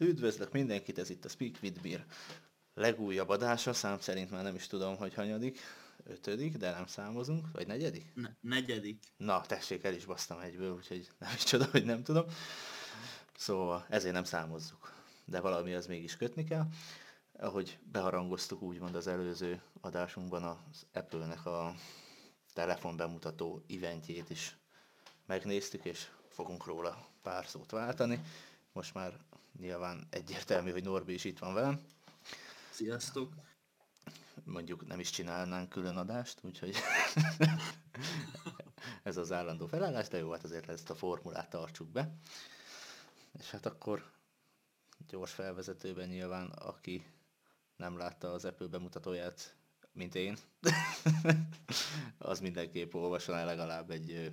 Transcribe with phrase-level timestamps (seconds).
[0.00, 2.04] Üdvözlök mindenkit, ez itt a Speak with Beer
[2.74, 5.58] legújabb adása, szám szerint már nem is tudom, hogy hanyadik,
[6.04, 8.14] ötödik, de nem számozunk, vagy negyedik?
[8.14, 9.02] Ne- negyedik.
[9.16, 12.24] Na, tessék, el is basztam egyből, úgyhogy nem is csoda, hogy nem tudom.
[13.36, 14.92] Szóval ezért nem számozzuk,
[15.24, 16.66] de valami az mégis kötni kell.
[17.32, 21.74] Ahogy beharangoztuk úgymond az előző adásunkban az Apple-nek a
[22.52, 24.56] telefon bemutató eventjét is
[25.26, 28.20] megnéztük, és fogunk róla pár szót váltani.
[28.72, 29.18] Most már
[29.58, 31.80] nyilván egyértelmű, hogy Norbi is itt van velem.
[32.70, 33.34] Sziasztok!
[34.44, 36.76] Mondjuk nem is csinálnánk külön adást, úgyhogy
[39.02, 42.14] ez az állandó felállás, de jó, hát azért ezt a formulát tartsuk be.
[43.38, 44.10] És hát akkor
[45.08, 47.06] gyors felvezetőben nyilván, aki
[47.76, 49.56] nem látta az Apple bemutatóját,
[49.92, 50.36] mint én,
[52.18, 54.32] az mindenképp olvasson el legalább egy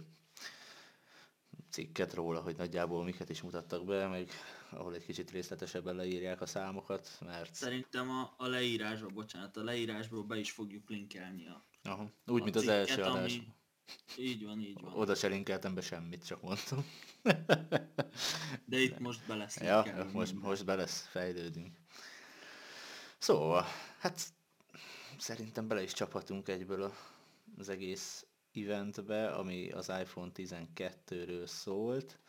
[1.70, 4.30] cikket róla, hogy nagyjából miket is mutattak be, meg
[4.70, 7.54] ahol egy kicsit részletesebben leírják a számokat, mert...
[7.54, 12.12] Szerintem a, a leírásba, bocsánat, a leírásból be is fogjuk linkelni a Aha.
[12.26, 13.38] Úgy, a mint az első adás.
[13.38, 13.48] Ami...
[14.18, 14.94] Így van, így van.
[14.94, 16.86] Oda se linkeltem be semmit, csak mondtam.
[18.66, 21.78] De itt most be lesz ja, most, most be lesz, fejlődünk.
[23.18, 23.66] Szóval,
[24.00, 24.22] hát
[25.18, 26.94] szerintem bele is csaphatunk egyből
[27.58, 28.26] az egész
[28.64, 32.20] eventbe, ami az iPhone 12-ről szólt,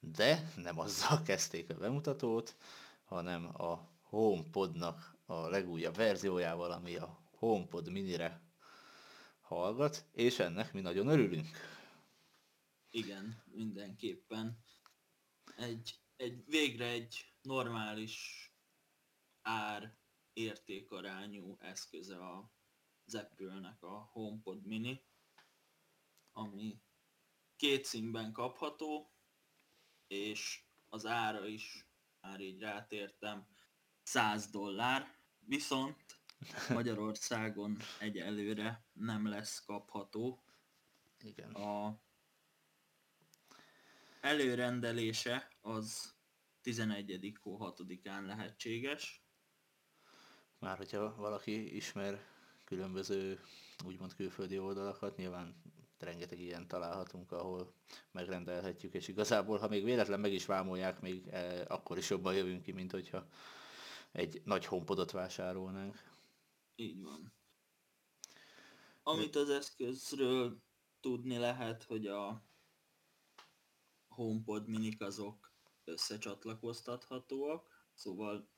[0.00, 2.56] de nem azzal kezdték a bemutatót,
[3.04, 8.40] hanem a HomePodnak a legújabb verziójával, ami a HomePod minire
[9.40, 11.46] hallgat, és ennek mi nagyon örülünk.
[12.90, 14.58] Igen, mindenképpen.
[15.56, 18.46] Egy, egy, végre egy normális
[19.42, 19.96] ár
[20.32, 22.50] értékarányú eszköze a
[23.12, 25.02] Apple-nek a HomePod mini,
[26.36, 26.80] ami
[27.56, 29.14] két színben kapható,
[30.06, 31.88] és az ára is,
[32.20, 33.46] már így rátértem,
[34.02, 36.20] 100 dollár, viszont
[36.68, 40.44] Magyarországon egyelőre nem lesz kapható.
[41.20, 41.50] Igen.
[41.50, 42.00] A
[44.20, 46.14] előrendelése az
[46.60, 47.38] 11.
[47.40, 49.24] hó 6-án lehetséges.
[50.58, 52.20] Már hogyha valaki ismer
[52.64, 53.40] különböző
[53.84, 57.74] úgymond külföldi oldalakat, nyilván rengeteg ilyen találhatunk, ahol
[58.10, 62.62] megrendelhetjük, és igazából, ha még véletlen meg is vámolják, még eh, akkor is jobban jövünk
[62.62, 63.28] ki, mint hogyha
[64.12, 66.02] egy nagy honpodot vásárolnánk.
[66.74, 67.32] Így van.
[69.02, 70.62] Amit az eszközről
[71.00, 72.42] tudni lehet, hogy a
[74.08, 75.52] HomePod minik azok
[75.84, 78.48] összecsatlakoztathatóak, szóval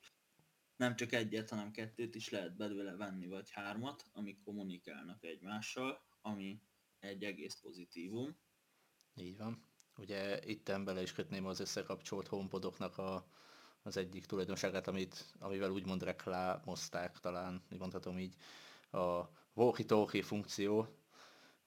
[0.77, 6.63] nem csak egyet, hanem kettőt is lehet belőle venni, vagy hármat, amik kommunikálnak egymással, ami
[7.01, 8.37] egy egész pozitívum.
[9.15, 9.63] Így van.
[9.97, 13.27] Ugye itten bele is kötném az összekapcsolt honpodoknak a,
[13.83, 18.35] az egyik tulajdonságát, amit, amivel úgymond reklámozták talán, mondhatom így,
[18.91, 19.23] a
[19.55, 20.87] walkie-talkie funkció,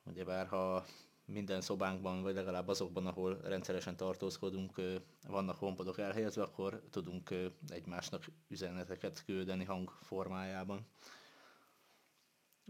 [0.03, 0.85] ugyebár ha
[1.25, 4.81] minden szobánkban, vagy legalább azokban, ahol rendszeresen tartózkodunk,
[5.27, 7.29] vannak honpodok elhelyezve, akkor tudunk
[7.67, 10.87] egymásnak üzeneteket küldeni hang formájában.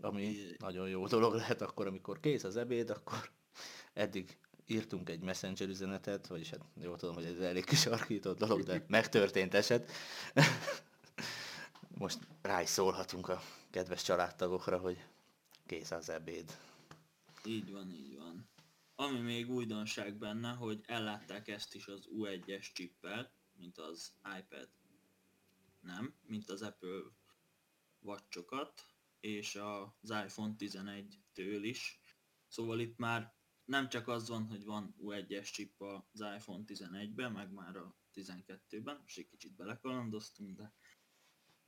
[0.01, 3.31] Ami nagyon jó dolog lehet akkor, amikor kész az ebéd, akkor
[3.93, 4.37] eddig
[4.67, 8.85] írtunk egy messenger üzenetet, vagyis hát jól tudom, hogy ez elég kis arkított dolog, de
[8.87, 9.91] megtörtént eset.
[11.97, 15.05] Most rá is szólhatunk a kedves családtagokra, hogy
[15.65, 16.57] kész az ebéd.
[17.45, 18.49] Így van, így van.
[18.95, 24.69] Ami még újdonság benne, hogy ellátták ezt is az U1-es csippel, mint az iPad.
[25.79, 27.01] Nem, mint az Apple
[27.99, 28.85] watchokat,
[29.21, 32.01] és az iPhone 11-től is.
[32.47, 37.51] Szóval itt már nem csak az van, hogy van U1-es chip az iPhone 11-ben, meg
[37.51, 40.73] már a 12-ben, most egy kicsit belekalandoztunk, de,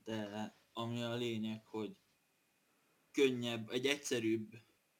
[0.03, 1.97] de ami a lényeg, hogy
[3.11, 4.53] könnyebb, egy egyszerűbb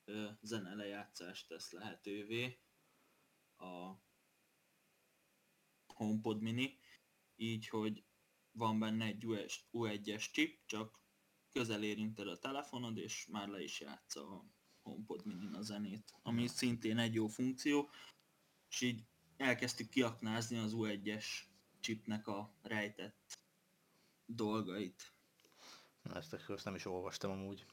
[0.06, 2.59] ö, zenelejátszást tesz lehetővé
[3.56, 3.94] a
[5.86, 6.80] HomePod mini,
[7.36, 8.06] így, hogy
[8.51, 11.03] van benne egy US U1-es chip, csak
[11.54, 14.46] közel érinted a telefonod, és már le is játsza a
[14.82, 17.90] HomePod mini a zenét, ami szintén egy jó funkció,
[18.70, 19.04] és így
[19.38, 21.26] elkezdtük kiaknázni az U1-es
[21.80, 23.38] chipnek a rejtett
[24.26, 25.14] dolgait.
[26.02, 27.66] Na, ezt azt nem is olvastam amúgy.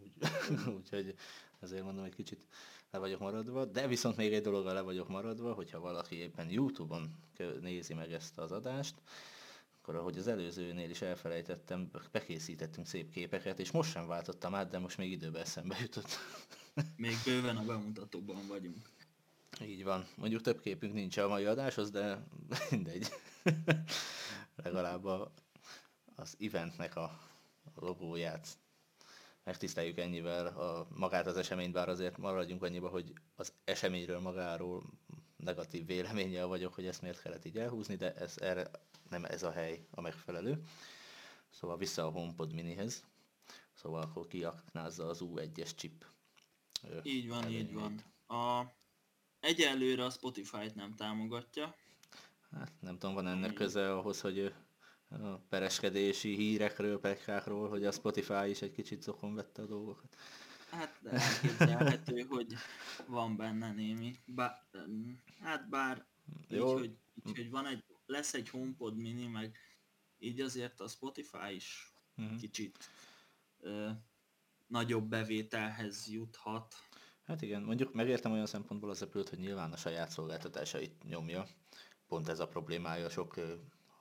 [0.00, 0.12] Úgy,
[0.76, 1.14] úgyhogy
[1.60, 2.46] ezért mondom, hogy kicsit
[2.90, 3.64] le vagyok maradva.
[3.64, 7.14] De viszont még egy dologgal le vagyok maradva, hogyha valaki éppen Youtube-on
[7.60, 8.94] nézi meg ezt az adást,
[9.86, 14.78] akkor ahogy az előzőnél is elfelejtettem, bekészítettünk szép képeket, és most sem váltottam át, de
[14.78, 16.08] most még időben eszembe jutott.
[16.96, 18.76] Még bőven a bemutatóban vagyunk.
[19.62, 20.06] Így van.
[20.16, 22.26] Mondjuk több képünk nincs a mai adáshoz, de
[22.70, 23.08] mindegy.
[24.62, 25.04] Legalább
[26.14, 27.20] az eventnek a
[27.74, 28.58] logóját
[29.42, 34.82] megtiszteljük ennyivel a, magát az eseményt, bár azért maradjunk annyiba, hogy az eseményről magáról
[35.44, 38.70] negatív véleménnyel vagyok, hogy ezt miért kellett így elhúzni, de ez, erre
[39.10, 40.64] nem ez a hely a megfelelő.
[41.50, 43.04] Szóval vissza a HomePod minihez.
[43.72, 46.04] Szóval akkor kiaknázza az U1-es chip.
[47.02, 48.02] Így van, így van.
[48.38, 48.72] A,
[49.40, 51.74] egyelőre a Spotify-t nem támogatja.
[52.50, 54.54] Hát nem tudom, van ennek köze ahhoz, hogy
[55.08, 60.16] a pereskedési hírekről, pekákról, hogy a Spotify is egy kicsit zokon vette a dolgokat.
[60.74, 62.54] Hát elképzelhető, hogy
[63.06, 64.16] van benne némi.
[64.26, 64.68] Bá,
[65.40, 66.06] hát bár
[66.48, 66.68] Jó.
[66.68, 69.56] Így, hogy, így, hogy van egy, lesz egy HomePod mini, meg
[70.18, 72.38] így azért a Spotify is uh-huh.
[72.38, 72.78] kicsit
[73.60, 73.90] ö,
[74.66, 76.74] nagyobb bevételhez juthat.
[77.24, 81.46] Hát igen, mondjuk megértem olyan szempontból az apple hogy nyilván a saját szolgáltatásait nyomja.
[82.06, 83.54] Pont ez a problémája sok ö,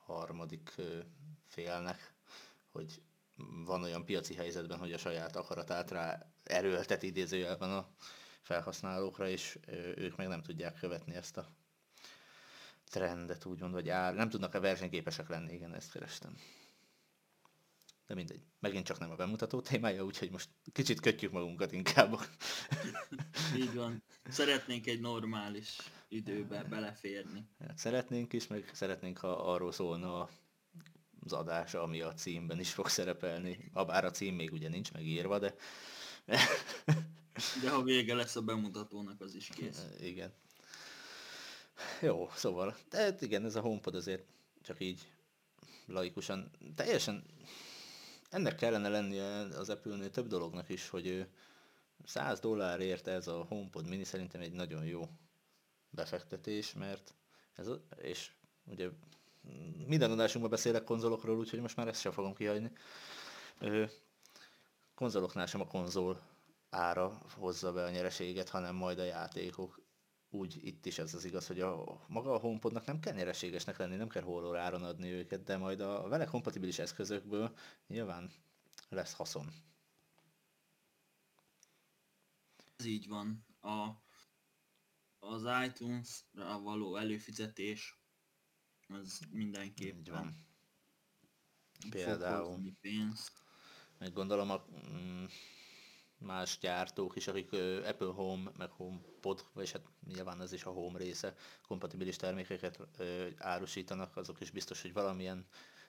[0.05, 0.99] harmadik ö,
[1.45, 2.13] félnek,
[2.71, 3.01] hogy
[3.65, 7.89] van olyan piaci helyzetben, hogy a saját akaratát rá erőltet idézőjelben a
[8.41, 9.59] felhasználókra, és
[9.95, 11.49] ők meg nem tudják követni ezt a
[12.89, 16.35] trendet, úgymond, vagy áll, nem tudnak-e versenyképesek lenni, igen, ezt kerestem.
[18.07, 22.19] De mindegy, megint csak nem a bemutató témája, úgyhogy most kicsit kötjük magunkat inkább.
[23.61, 24.03] Így van.
[24.29, 25.77] Szeretnénk egy normális
[26.07, 27.47] időbe beleférni.
[27.59, 30.29] Hát szeretnénk is, meg szeretnénk, ha arról szólna
[31.25, 33.69] az adás, ami a címben is fog szerepelni.
[33.73, 35.55] Bár a cím még ugye nincs megírva, de...
[37.61, 39.85] de ha vége lesz a bemutatónak, az is kész.
[39.99, 40.33] Igen.
[42.01, 44.23] Jó, szóval, de igen, ez a HomePod azért
[44.61, 45.11] csak így
[45.85, 47.23] laikusan, teljesen
[48.29, 51.27] ennek kellene lennie az Apple-nél több dolognak is, hogy
[52.05, 55.09] 100 dollárért ez a HomePod mini szerintem egy nagyon jó
[55.89, 57.15] befektetés, mert
[57.55, 57.67] ez,
[57.97, 58.31] és
[58.65, 58.89] ugye
[59.87, 62.71] minden adásunkban beszélek konzolokról, úgyhogy most már ezt sem fogom kihagyni.
[64.95, 66.21] Konzoloknál sem a konzol
[66.69, 69.81] ára hozza be a nyereséget, hanem majd a játékok
[70.29, 73.95] úgy itt is ez az igaz, hogy a, maga a HomePodnak nem kell nyereségesnek lenni,
[73.95, 77.55] nem kell horror áron adni őket, de majd a vele kompatibilis eszközökből
[77.87, 78.31] nyilván
[78.89, 79.47] lesz haszon.
[82.75, 83.45] Ez így van.
[83.61, 83.89] A,
[85.19, 88.02] az iTunes-ra való előfizetés
[88.87, 90.45] az mindenképpen így van.
[91.89, 92.61] Például.
[93.97, 95.25] Meg gondolom a, mm,
[96.17, 97.53] más gyártók is, akik
[97.85, 101.35] Apple Home, meg HomePod, vagy hát nyilván ez is a Home része,
[101.67, 102.79] kompatibilis termékeket
[103.37, 105.45] árusítanak, azok is biztos, hogy valamilyen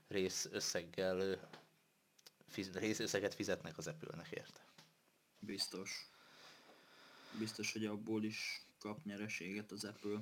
[0.08, 1.49] részösszeggel
[2.73, 4.64] részösszeget fizetnek az Apple-nek érte.
[5.38, 6.08] Biztos.
[7.38, 10.20] Biztos, hogy abból is kap nyereséget az Apple.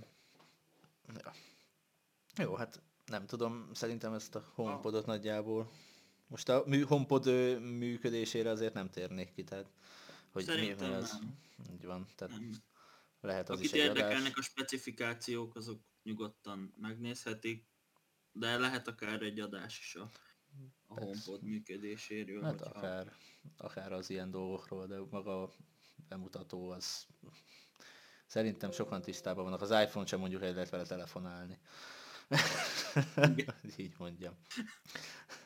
[1.15, 1.33] Ja.
[2.37, 5.71] Jó, hát nem tudom, szerintem ezt a HomePodot nagyjából
[6.33, 7.27] most a HomePod
[7.61, 9.71] működésére azért nem térnék ki, tehát
[10.31, 11.11] hogy Szerintem mi, mi az.
[11.11, 11.37] Nem.
[11.73, 12.51] Így van, tehát nem.
[13.21, 14.39] lehet az Akit is egy érdekelnek adás.
[14.39, 17.67] a specifikációk, azok nyugodtan megnézhetik,
[18.33, 20.11] de lehet akár egy adás is a,
[20.87, 22.43] a HomePod működéséről.
[22.43, 22.79] Hát hogyha...
[22.79, 23.13] akár,
[23.57, 25.53] akár az ilyen dolgokról, de maga a
[26.09, 27.07] bemutató az
[28.27, 29.61] szerintem sokan tisztában vannak.
[29.61, 31.59] Az iPhone sem mondjuk egy lehet vele telefonálni.
[33.77, 34.35] Így mondjam.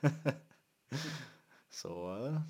[1.68, 2.46] szóval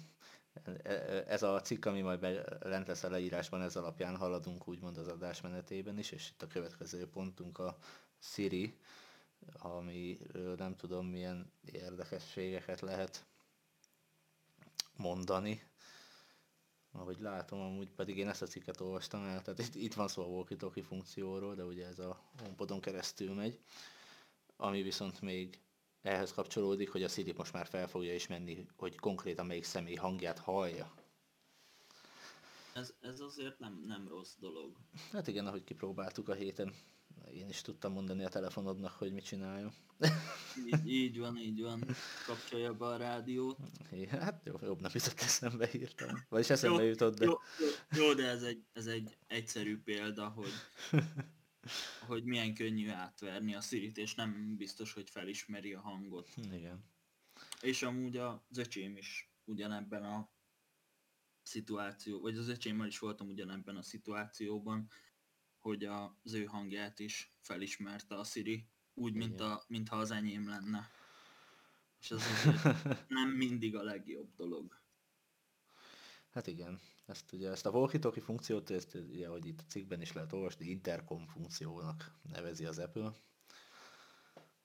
[1.26, 2.22] ez a cikk, ami majd
[2.60, 7.08] lent lesz a leírásban, ez alapján haladunk úgymond az adásmenetében is, és itt a következő
[7.08, 7.78] pontunk a
[8.18, 8.78] Siri,
[9.52, 10.18] ami
[10.56, 13.24] nem tudom milyen érdekességeket lehet
[14.96, 15.62] mondani.
[16.92, 20.22] Ahogy látom, amúgy pedig én ezt a cikket olvastam el, tehát itt, itt van szó
[20.22, 23.60] a walkie funkcióról, de ugye ez a HomePodon keresztül megy,
[24.56, 25.60] ami viszont még
[26.02, 29.94] ehhez kapcsolódik, hogy a Siri most már fel fogja is menni, hogy konkrétan melyik személy
[29.94, 30.94] hangját hallja.
[32.74, 34.76] Ez, ez azért nem, nem rossz dolog.
[35.12, 36.74] Hát igen, ahogy kipróbáltuk a héten,
[37.32, 39.72] én is tudtam mondani a telefonodnak, hogy mit csináljon.
[40.66, 41.84] Így, így van, így van.
[42.26, 43.58] Kapcsolja be a rádiót.
[43.90, 46.24] É, hát jó, jobbnak jutott eszembe írtam.
[46.28, 47.24] Vagyis eszembe jó, jutott, de...
[47.24, 50.50] Jó, jó, jó, de ez egy, ez egy egyszerű példa, hogy
[52.06, 56.28] hogy milyen könnyű átverni a szirit, és nem biztos, hogy felismeri a hangot.
[56.52, 56.84] Igen.
[57.60, 60.30] És amúgy az öcsém is ugyanebben a
[61.42, 64.90] szituáció, vagy az öcsémmel is voltam ugyanebben a szituációban,
[65.58, 70.90] hogy az ő hangját is felismerte a Siri, úgy, mint a, mintha az enyém lenne.
[72.00, 72.22] És ez
[73.08, 74.80] nem mindig a legjobb dolog.
[76.36, 80.12] Hát igen, ezt ugye ezt a walkie funkciót, ezt ugye, hogy itt a cikkben is
[80.12, 83.12] lehet olvasni, intercom funkciónak nevezi az Apple.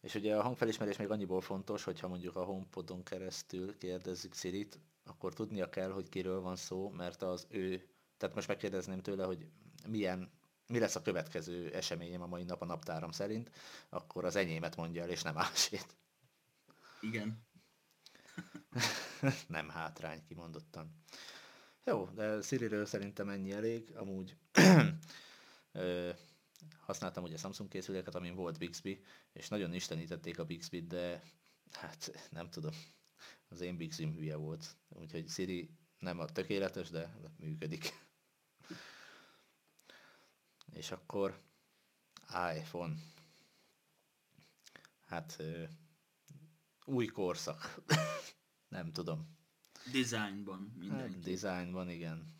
[0.01, 5.33] És ugye a hangfelismerés még annyiból fontos, hogyha mondjuk a HomePodon keresztül kérdezzük Siri-t, akkor
[5.33, 7.87] tudnia kell, hogy kiről van szó, mert az ő,
[8.17, 9.47] tehát most megkérdezném tőle, hogy
[9.87, 10.31] milyen,
[10.67, 13.51] mi lesz a következő eseményem a mai nap a naptáram szerint,
[13.89, 15.95] akkor az enyémet mondja el, és nem másét.
[17.01, 17.45] Igen.
[19.47, 21.03] nem hátrány, kimondottan.
[21.83, 23.95] Jó, de Siri-ről szerintem ennyi elég.
[23.95, 24.35] Amúgy
[25.71, 26.09] ö,
[26.79, 29.01] használtam ugye Samsung készüléket, amin volt Bixby,
[29.33, 31.23] és nagyon istenítették a Bixby-t, de
[31.71, 32.73] hát nem tudom,
[33.49, 34.75] az én Bixby hülye volt.
[34.89, 35.69] Úgyhogy Siri
[35.99, 37.93] nem a tökéletes, de működik.
[40.81, 41.41] és akkor
[42.57, 42.93] iPhone.
[45.05, 45.63] Hát ö,
[46.85, 47.81] új korszak.
[48.67, 49.39] nem tudom.
[49.91, 51.13] Designban mindenki.
[51.13, 52.39] Hát, designban, igen.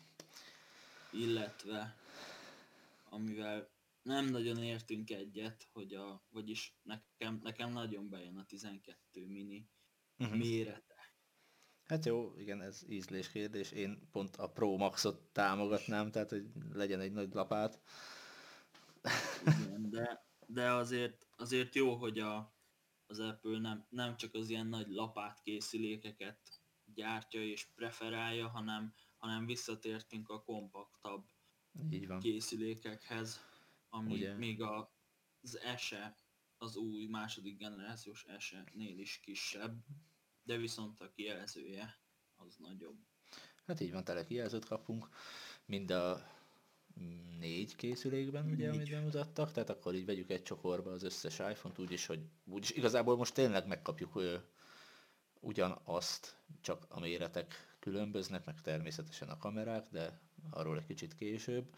[1.10, 1.96] Illetve,
[3.08, 3.70] amivel
[4.02, 9.68] nem nagyon értünk egyet, hogy a, vagyis nekem, nekem nagyon bejön a 12 mini
[10.18, 10.36] uh-huh.
[10.36, 10.94] mérete.
[11.84, 13.70] Hát jó, igen, ez ízlés kérdés.
[13.70, 17.80] Én pont a Pro Maxot támogatnám, tehát hogy legyen egy nagy lapát.
[19.46, 22.54] Igen, de, de azért, azért jó, hogy a,
[23.06, 26.61] az Apple nem, nem csak az ilyen nagy lapát készülékeket
[26.94, 31.26] gyártja és preferálja, hanem, hanem visszatértünk a kompaktabb
[31.90, 32.20] Így van.
[32.20, 33.40] készülékekhez,
[33.88, 34.36] ami Ugye?
[34.36, 34.94] még a,
[35.42, 36.16] az ESE,
[36.58, 39.84] az új második generációs ESE-nél is kisebb,
[40.42, 41.98] de viszont a kijelzője
[42.36, 42.98] az nagyobb.
[43.66, 45.08] Hát így van, tele kijelzőt kapunk,
[45.64, 46.26] mind a
[47.38, 48.74] négy készülékben, ugye, négy.
[48.74, 53.16] amit bemutattak, tehát akkor így vegyük egy csokorba az összes iPhone-t, úgyis, hogy úgyis igazából
[53.16, 54.12] most tényleg megkapjuk
[55.42, 60.20] ugyanazt, csak a méretek különböznek, meg természetesen a kamerák, de
[60.50, 61.74] arról egy kicsit később.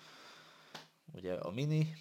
[1.12, 1.92] Ugye a mini,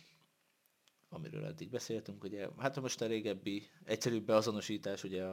[1.09, 5.23] amiről eddig beszéltünk, ugye, hát most a régebbi egyszerűbb beazonosítás, ugye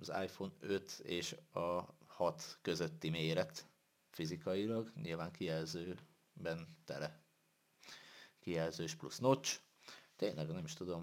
[0.00, 3.66] az iPhone 5 és a 6 közötti méret
[4.10, 7.24] fizikailag, nyilván kijelzőben tele
[8.46, 9.60] kijelzős plusz notch.
[10.16, 11.02] Tényleg nem is tudom,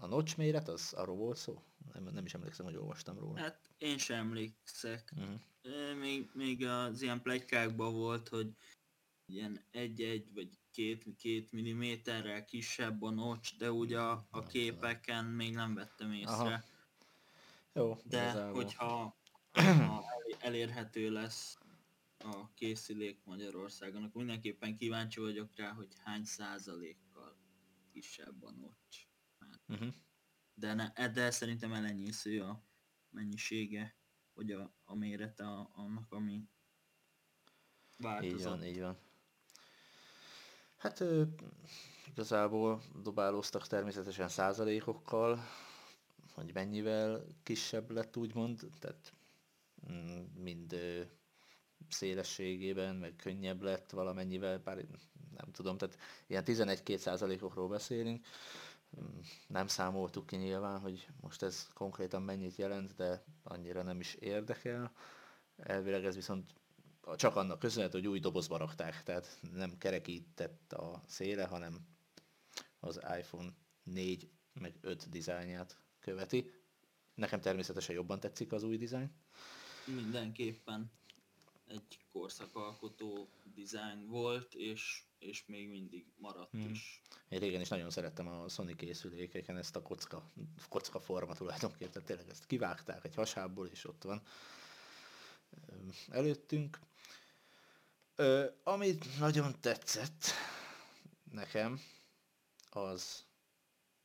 [0.00, 1.62] a notch méret, az arról volt szó?
[1.92, 3.38] Nem, nem is emlékszem, hogy olvastam róla.
[3.38, 5.12] Hát én sem emlékszek.
[5.16, 5.98] Uh-huh.
[5.98, 8.54] Még, még az ilyen plegykákban volt, hogy
[9.26, 15.74] ilyen egy-egy vagy két-két milliméterrel kisebb a notch, de ugye a, a képeken még nem
[15.74, 16.32] vettem észre.
[16.32, 16.62] Aha.
[17.72, 18.54] Jó, de igazából.
[18.54, 19.18] hogyha
[19.52, 20.04] ha
[20.38, 21.58] elérhető lesz
[22.18, 27.36] a készülék Magyarországon, akkor mindenképpen kíváncsi vagyok rá, hogy hány százalékkal
[27.92, 29.09] kisebb a notch.
[29.70, 29.94] Uh-huh.
[30.54, 32.64] de, ne, de szerintem elenyésző a
[33.10, 33.96] mennyisége,
[34.34, 36.48] vagy a, a mérete a, annak, ami
[37.96, 38.38] változott.
[38.38, 38.98] Így van, így van.
[40.76, 41.22] Hát ö,
[42.06, 45.40] igazából dobálóztak természetesen százalékokkal,
[46.34, 49.12] hogy mennyivel kisebb lett úgymond, tehát
[49.92, 50.76] mm, mind
[51.88, 54.76] szélességében, meg könnyebb lett valamennyivel, bár
[55.36, 58.26] nem tudom, tehát ilyen 11-2 százalékokról beszélünk,
[59.46, 64.92] nem számoltuk ki nyilván, hogy most ez konkrétan mennyit jelent, de annyira nem is érdekel.
[65.56, 66.54] Elvileg ez viszont
[67.16, 71.86] csak annak köszönhető, hogy új dobozba rakták, tehát nem kerekített a széle, hanem
[72.80, 76.50] az iPhone 4 meg 5 dizájnját követi.
[77.14, 79.10] Nekem természetesen jobban tetszik az új dizájn.
[79.86, 80.90] Mindenképpen
[81.66, 86.70] egy korszakalkotó dizájn volt, és, és még mindig maradt hmm.
[86.70, 87.02] is.
[87.28, 90.32] Én régen is nagyon szerettem a Sony készülékeken ezt a kocka,
[90.68, 94.22] kocka forma tulajdonképpen, tényleg ezt kivágták egy hasából, és ott van
[96.08, 96.78] előttünk.
[98.14, 100.24] Ö, amit nagyon tetszett
[101.30, 101.80] nekem,
[102.70, 103.24] az,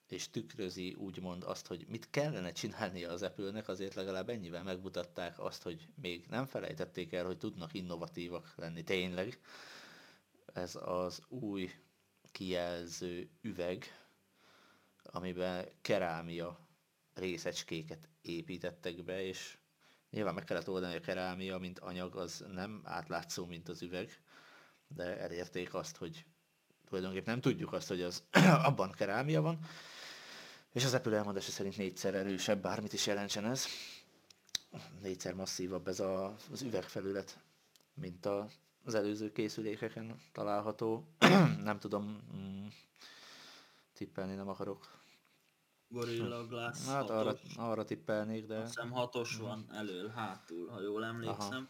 [0.09, 5.63] és tükrözi úgymond azt, hogy mit kellene csinálnia az Apple-nek, azért legalább ennyivel megmutatták azt,
[5.63, 9.39] hogy még nem felejtették el, hogy tudnak innovatívak lenni tényleg.
[10.53, 11.71] Ez az új
[12.31, 13.85] kijelző üveg,
[15.03, 16.67] amiben kerámia
[17.13, 19.57] részecskéket építettek be, és
[20.15, 24.21] Nyilván meg kellett oldani a kerámia, mint anyag, az nem átlátszó, mint az üveg,
[24.87, 26.25] de elérték azt, hogy
[26.85, 28.23] tulajdonképpen nem tudjuk azt, hogy az
[28.67, 29.59] abban kerámia van,
[30.75, 33.65] és az Apple elmondása szerint négyszer erősebb, bármit is jelentsen ez.
[35.01, 37.39] Négyszer masszívabb ez a, az üvegfelület,
[37.93, 38.47] mint a,
[38.83, 41.07] az előző készülékeken található.
[41.63, 42.65] nem tudom, mm,
[43.93, 44.99] tippelni nem akarok.
[45.87, 48.55] Gorilla Glass Hát arra, arra tippelnék, de...
[48.55, 51.69] Azt hiszem hatos van elől, hátul, ha jól emlékszem.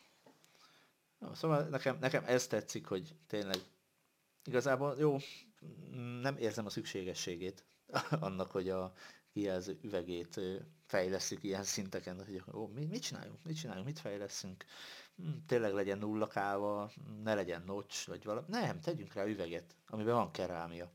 [1.19, 1.35] Aha.
[1.35, 3.59] Szóval nekem, nekem ez tetszik, hogy tényleg
[4.43, 5.17] igazából jó,
[6.21, 7.63] nem érzem a szükségességét
[8.19, 8.93] annak, hogy a
[9.33, 10.39] kijelző üvegét
[10.85, 14.65] fejlesztjük ilyen szinteken, hogy ó, mi, mit csináljunk, mit csináljunk, mit fejleszünk,
[15.15, 16.91] hm, tényleg legyen nulla káva,
[17.23, 18.45] ne legyen nocs, vagy valami.
[18.49, 20.91] Nem, tegyünk rá üveget, amiben van kerámia.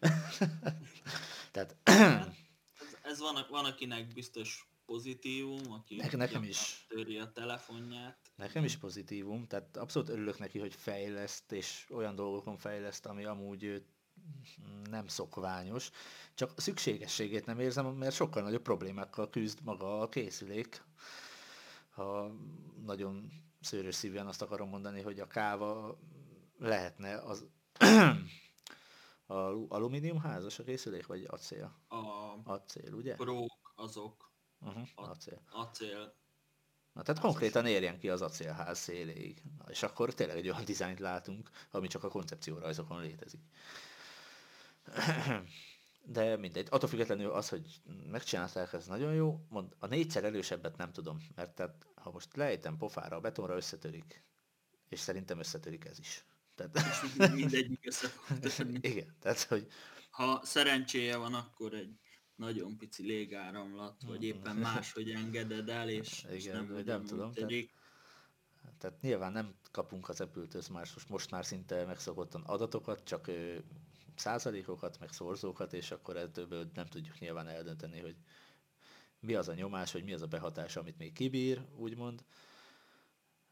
[1.52, 1.76] Tehát...
[1.82, 2.26] ez,
[3.02, 6.86] ez van, van, akinek biztos pozitívum, aki ne, nekem is.
[6.88, 8.18] töri a telefonját.
[8.36, 13.84] Nekem is pozitívum, tehát abszolút örülök neki, hogy fejleszt, és olyan dolgokon fejleszt, ami amúgy
[14.90, 15.90] nem szokványos,
[16.34, 20.82] csak szükségességét nem érzem, mert sokkal nagyobb problémákkal küzd maga a készülék.
[21.90, 22.30] Ha
[22.84, 25.98] nagyon szőrös szívűen azt akarom mondani, hogy a káva
[26.58, 27.44] lehetne az
[29.26, 29.34] a
[29.68, 31.78] alumínium házas a készülék, vagy acél?
[31.88, 31.96] A
[32.44, 33.14] acél, ugye?
[33.14, 34.30] Prók azok.
[34.60, 35.42] Uh-huh, acél.
[35.50, 36.14] Acél.
[36.92, 39.42] Na, tehát konkrétan érjen ki az acélház széléig.
[39.58, 43.40] Na, és akkor tényleg egy olyan dizájnt látunk, ami csak a koncepciórajzokon létezik.
[46.04, 49.46] De mindegy, attól függetlenül az, hogy megcsinálták, ez nagyon jó.
[49.48, 54.24] Mond, a négyszer erősebbet nem tudom, mert tehát, ha most lejtem pofára, a betonra összetörik,
[54.88, 56.24] és szerintem összetörik ez is.
[56.54, 57.34] Tehát...
[57.34, 58.12] mindegyik össze
[58.80, 59.66] Igen, tehát, hogy...
[60.10, 61.98] Ha szerencséje van, akkor egy
[62.36, 67.32] nagyon pici légáramlat, vagy éppen máshogy engeded el, és, Igen, és nem, nem tudom.
[67.32, 67.68] Tehát,
[68.78, 73.30] tehát nyilván nem kapunk az apple most, most már szinte megszokottan adatokat, csak
[74.22, 78.16] százalékokat, meg szorzókat, és akkor ebből nem tudjuk nyilván eldönteni, hogy
[79.20, 82.24] mi az a nyomás, hogy mi az a behatás, amit még kibír, úgymond.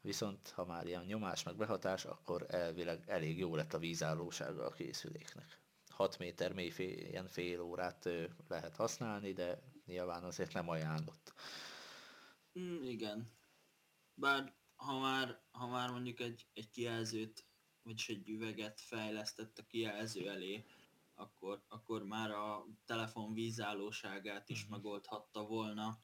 [0.01, 4.71] Viszont ha már ilyen nyomás meg behatás, akkor elvileg elég jó lett a vízállósága a
[4.71, 5.59] készüléknek.
[5.89, 8.09] 6 méter mély fél, ilyen fél órát
[8.47, 11.33] lehet használni, de nyilván azért nem ajánlott.
[12.59, 13.27] Mm, igen.
[14.13, 17.45] Bár ha már, ha már mondjuk egy, egy kijelzőt
[17.83, 20.65] vagyis egy üveget fejlesztett a kijelző elé,
[21.13, 24.77] akkor, akkor már a telefon vízállóságát is uh-huh.
[24.77, 25.99] megoldhatta volna,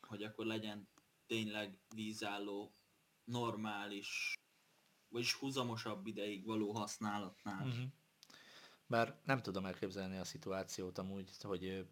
[0.00, 0.88] hogy akkor legyen
[1.26, 2.74] tényleg vízálló,
[3.24, 4.34] normális,
[5.08, 7.66] vagyis húzamosabb ideig való használatnál.
[7.66, 7.84] Uh-huh.
[8.86, 11.86] Bár nem tudom elképzelni a szituációt amúgy, hogy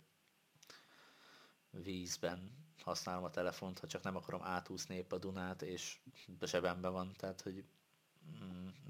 [1.71, 6.01] vízben használom a telefont, ha csak nem akarom átúszni épp a Dunát, és
[6.41, 7.65] zsebemben van, tehát hogy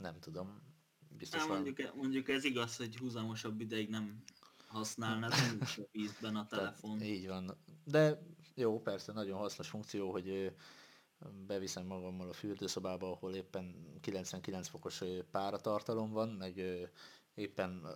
[0.00, 0.62] nem tudom.
[1.18, 1.92] Biztos Há, mondjuk, van.
[1.96, 4.22] mondjuk ez igaz, hogy húzamosabb ideig nem
[4.66, 6.98] használnád a vízben a telefon.
[6.98, 7.56] Tehát, így van.
[7.84, 8.22] De
[8.54, 10.52] jó, persze, nagyon hasznos funkció, hogy
[11.46, 16.62] beviszem magammal a fürdőszobába, ahol éppen 99 fokos páratartalom van, meg
[17.34, 17.86] éppen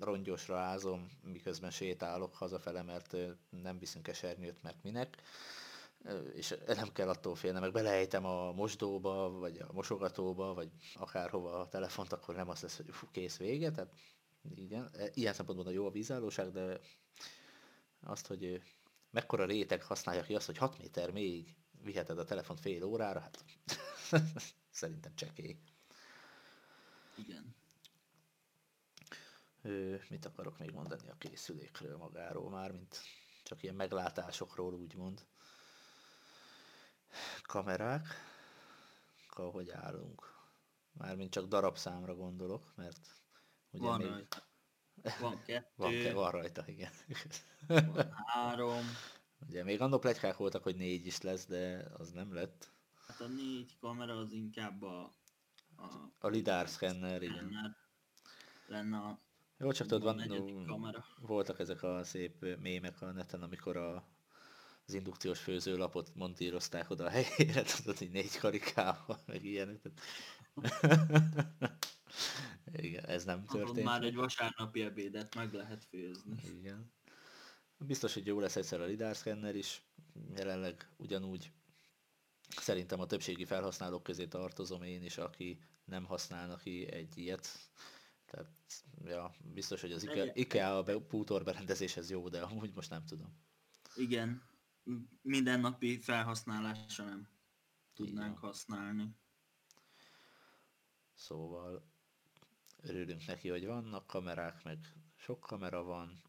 [0.00, 3.16] rongyosra ázom, miközben sétálok hazafele, mert
[3.62, 5.22] nem viszünk esernyőt, mert minek
[6.34, 11.68] és nem kell attól félni, meg belejtem a mosdóba, vagy a mosogatóba, vagy akárhova a
[11.68, 13.92] telefont, akkor nem az lesz, hogy fú, kész vége, tehát
[14.54, 16.80] igen, e, ilyen szempontból jó a vízállóság, de
[18.02, 18.62] azt, hogy
[19.10, 23.44] mekkora réteg használja ki azt, hogy 6 méter még viheted a telefont fél órára, hát
[24.70, 25.56] szerintem csekély.
[27.16, 27.54] Igen.
[30.08, 33.00] mit akarok még mondani a készülékről magáról már, mint
[33.42, 35.26] csak ilyen meglátásokról úgymond
[37.52, 38.06] kamerák,
[39.28, 40.32] hogy állunk.
[40.92, 42.98] Mármint csak darabszámra gondolok, mert
[43.70, 44.08] ugye van még...
[44.08, 44.42] Rajta.
[45.20, 45.68] Van kettő.
[45.76, 46.92] Van, van rajta, igen.
[47.66, 48.84] Van három.
[49.48, 52.70] Ugye még annok plegykák voltak, hogy négy is lesz, de az nem lett.
[53.06, 55.12] Hát a négy kamera az inkább a...
[55.76, 55.84] A,
[56.18, 57.76] a lidar scanner, igen.
[58.66, 59.18] Lenne a
[59.58, 61.04] jó, csak tudod, van, kamera.
[61.20, 64.04] voltak ezek a szép mémek a neten, amikor a
[64.86, 69.80] az indukciós főzőlapot montírozták oda a helyére, tudod, hogy négy karikával, meg ilyenek.
[72.72, 73.68] Igen, ez nem történt.
[73.68, 76.34] Ahol már egy vasárnapi ebédet meg lehet főzni.
[76.58, 76.92] Igen.
[77.78, 79.82] Biztos, hogy jó lesz egyszer a lidar scanner is.
[80.36, 81.52] Jelenleg ugyanúgy
[82.56, 87.48] szerintem a többségi felhasználók közé tartozom én is, aki nem használna ki egy ilyet.
[88.30, 88.50] Tehát,
[89.04, 93.40] ja, biztos, hogy az IKEA, IKEA a bútor berendezéshez jó, de amúgy most nem tudom.
[93.96, 94.42] Igen,
[95.22, 97.28] mindennapi felhasználásra nem
[97.94, 98.48] tudnánk Igen.
[98.50, 99.16] használni.
[101.14, 101.90] Szóval
[102.82, 104.78] örülünk neki, hogy vannak kamerák, meg
[105.16, 106.22] sok kamera van.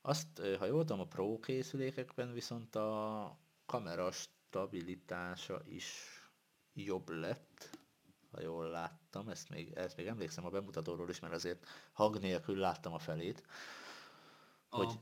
[0.00, 6.04] Azt, ha jól tudom, a Pro készülékekben viszont a kamera stabilitása is
[6.72, 7.78] jobb lett,
[8.30, 12.56] ha jól láttam, ezt még, ezt még emlékszem a bemutatóról is, mert azért hang nélkül
[12.58, 13.46] láttam a felét.
[14.68, 14.98] A hogy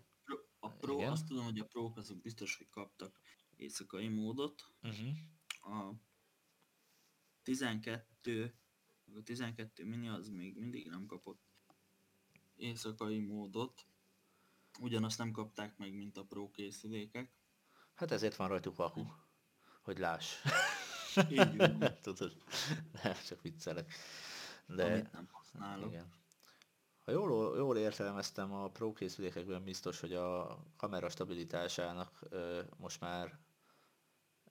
[0.84, 1.10] Pro, Igen.
[1.10, 3.20] azt tudom, hogy a pro azok biztos, hogy kaptak
[3.56, 4.72] éjszakai módot.
[4.82, 5.88] Uh-huh.
[5.88, 5.94] A
[7.42, 8.54] 12,
[9.14, 11.42] a 12 mini az még mindig nem kapott
[12.56, 13.86] éjszakai módot.
[14.80, 17.32] ugyanazt nem kapták meg, mint a Pro készülékek.
[17.94, 19.04] Hát ezért van rajtuk vaku,
[19.82, 20.42] hogy láss.
[21.30, 21.56] Így.
[22.02, 22.36] Tudod,
[23.02, 23.94] nem, csak viccelek.
[24.66, 25.92] De, Amit nem használok.
[25.92, 26.23] igen.
[27.04, 33.38] Ha jól, jól értelmeztem, a Pro készülékekben biztos, hogy a kamera stabilitásának ö, most már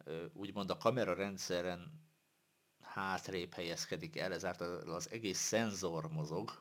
[0.04, 2.02] ö, úgymond a kamera rendszeren
[2.82, 6.52] hátrébb helyezkedik el, ezáltal az egész szenzor mozog.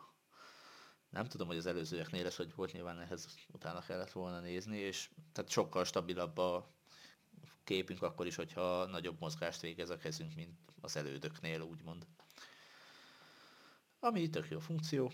[1.11, 5.11] Nem tudom, hogy az előzőeknél ez hogy volt, nyilván ehhez utána kellett volna nézni, és
[5.33, 6.74] tehát sokkal stabilabb a
[7.64, 12.07] képünk akkor is, hogyha nagyobb mozgást végez a kezünk, mint az elődöknél, úgymond.
[14.00, 15.12] Ami tök jó funkció.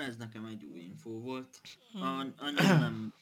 [0.00, 1.60] Ez nekem egy új info volt.
[1.92, 3.14] A- Annyira nem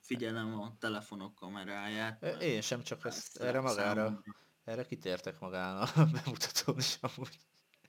[0.00, 2.22] figyelem a telefonok kameráját.
[2.42, 7.38] Én sem, csak ezt Ez erre magára, számomra- erre kitértek magán a bemutatón is amúgy.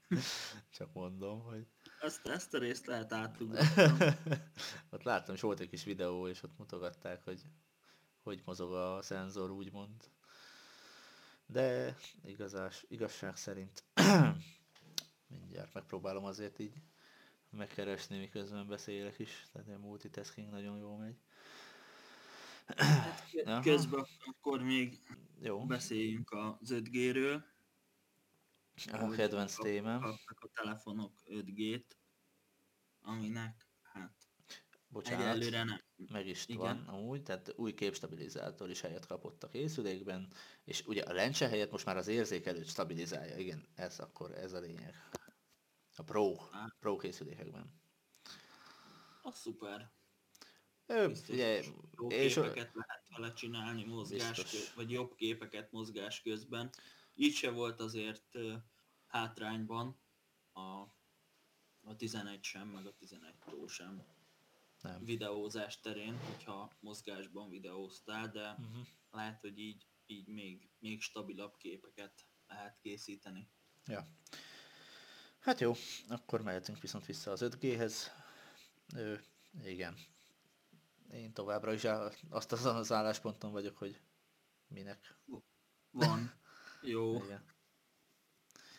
[0.78, 1.68] Csak mondom, hogy
[2.02, 3.68] Ezt, ezt a részt lehet átugrani.
[4.92, 7.42] ott láttam, és volt egy kis videó, és ott mutogatták, hogy
[8.24, 10.12] hogy mozog a szenzor, úgymond.
[11.46, 13.84] De igazás, igazság szerint
[15.28, 16.82] mindjárt megpróbálom azért így
[17.52, 21.16] megkeresni, miközben beszélek is, tehát a multitasking nagyon jól megy.
[23.46, 23.62] Aha.
[23.62, 25.00] Közben akkor még
[25.42, 27.42] Jó, beszéljünk az 5G-ről.
[28.92, 30.02] a kedvenc témám.
[30.02, 31.86] Kaptak a telefonok 5G-t,
[33.02, 34.14] aminek hát
[34.88, 35.36] Bocsánat.
[35.36, 35.82] egyelőre nem.
[36.12, 36.60] meg is Igen.
[36.60, 40.34] van amúgy, tehát új képstabilizátor is helyet kapott a készülékben,
[40.64, 44.60] és ugye a lencse helyett most már az érzékelőt stabilizálja, igen, ez akkor ez a
[44.60, 44.96] lényeg.
[46.02, 46.36] A Pro.
[46.80, 47.82] Pro készülékekben.
[49.22, 49.92] Az szuper.
[50.86, 56.22] Ö, Biztos, ugye, Jó és képeket lehet vele csinálni mozgás köz, vagy jobb képeket mozgás
[56.22, 56.70] közben.
[57.14, 58.56] Így se volt azért ö,
[59.08, 60.00] hátrányban
[60.54, 60.62] a,
[61.82, 64.04] a 11 sem, meg a 11 Pro sem
[64.82, 65.04] nem.
[65.04, 68.80] videózás terén, hogyha mozgásban videóztál, de Mhm.
[69.12, 73.50] lehet, hogy így, így még, még stabilabb képeket lehet készíteni.
[73.86, 74.08] Ja.
[75.42, 75.74] Hát jó,
[76.08, 77.94] akkor mehetünk viszont vissza az 5G-hez.
[78.96, 79.16] Ö,
[79.64, 79.98] igen.
[81.12, 84.02] Én továbbra is áll- azt azon az állásponton vagyok, hogy
[84.68, 85.18] minek.
[85.92, 86.34] Van.
[86.82, 87.16] Jó.
[87.24, 87.46] Igen.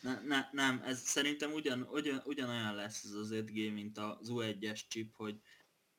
[0.00, 4.88] Ne, ne, nem, ez szerintem ugyan, ugyan, ugyanolyan lesz ez az 5G, mint az U1-es
[4.88, 5.40] chip, hogy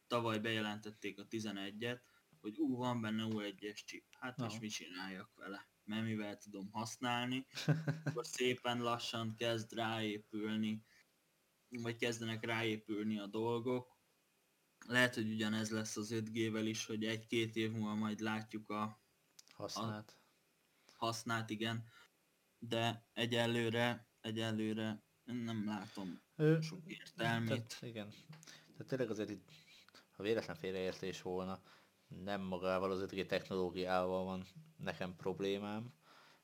[0.08, 1.99] tavaly bejelentették a 11-et,
[2.41, 4.06] hogy ú, van benne U1-es chip.
[4.19, 4.62] Hát most Aha.
[4.62, 5.67] mit csináljak vele?
[5.83, 7.45] Mert mivel tudom használni,
[8.05, 10.85] akkor szépen lassan kezd ráépülni,
[11.69, 13.97] vagy kezdenek ráépülni a dolgok.
[14.87, 19.01] Lehet, hogy ugyanez lesz az 5G-vel is, hogy egy-két év múlva majd látjuk a
[19.53, 20.17] Használt.
[20.93, 21.83] hasznát, igen,
[22.57, 27.47] de egyelőre, egyelőre nem látom Ö, sok értelmét.
[27.47, 28.09] Tehát, igen.
[28.71, 29.49] Tehát tényleg azért itt,
[30.11, 31.61] ha véletlen félreértés volna,
[32.23, 34.45] nem magával az 5G technológiával van
[34.78, 35.93] nekem problémám,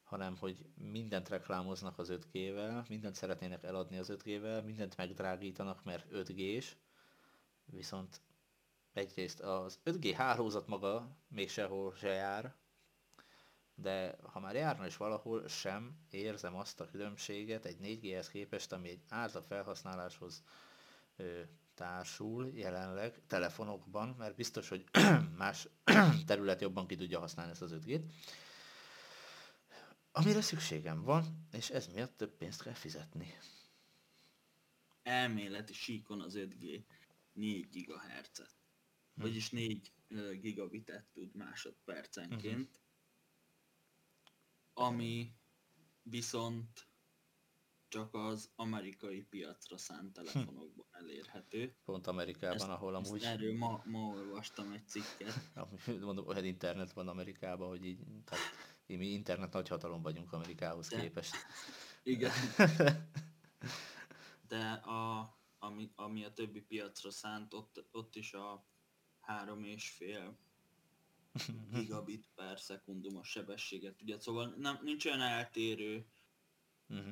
[0.03, 6.75] hanem hogy mindent reklámoznak az 5G-vel, mindent szeretnének eladni az 5G-vel, mindent megdrágítanak, mert 5G-s,
[7.65, 8.21] viszont
[8.93, 12.55] egyrészt az 5G hálózat maga még sehol se jár,
[13.75, 18.89] de ha már járna is valahol, sem érzem azt a különbséget egy 4G-hez képest, ami
[18.89, 20.43] egy átlag felhasználáshoz
[21.79, 24.83] társul jelenleg telefonokban, mert biztos, hogy
[25.37, 25.67] más
[26.27, 28.03] terület jobban ki tudja használni ezt az 5G-t,
[30.11, 33.33] amire szükségem van, és ez miatt több pénzt kell fizetni.
[35.03, 36.83] Elméleti síkon az 5G
[37.33, 38.57] 4 GHz-et,
[39.15, 39.21] Hm.
[39.21, 42.81] vagyis 4 ö, gigabitet tud másodpercenként,
[44.73, 45.35] ami
[46.01, 46.88] viszont
[47.89, 51.75] csak az amerikai piacra szánt telefonokban elérhető.
[51.85, 55.33] Pont Amerikában, Ezt- ahol Ezt amúgy, erről ma, ma olvastam egy cikket.
[56.01, 58.43] mondom, olyan internet van Amerikában, hogy így, tehát
[58.85, 61.33] mi internet nagyhatalom vagyunk Amerikához De- képest.
[62.03, 62.31] Igen.
[64.47, 68.65] De a, ami, ami a többi piacra szánt, ott, ott is a
[69.19, 70.37] három és fél
[71.71, 74.19] gigabit per szekundumos sebességet tudja.
[74.19, 76.05] Szóval nem, nincs olyan eltérő,
[76.87, 77.09] Mhm.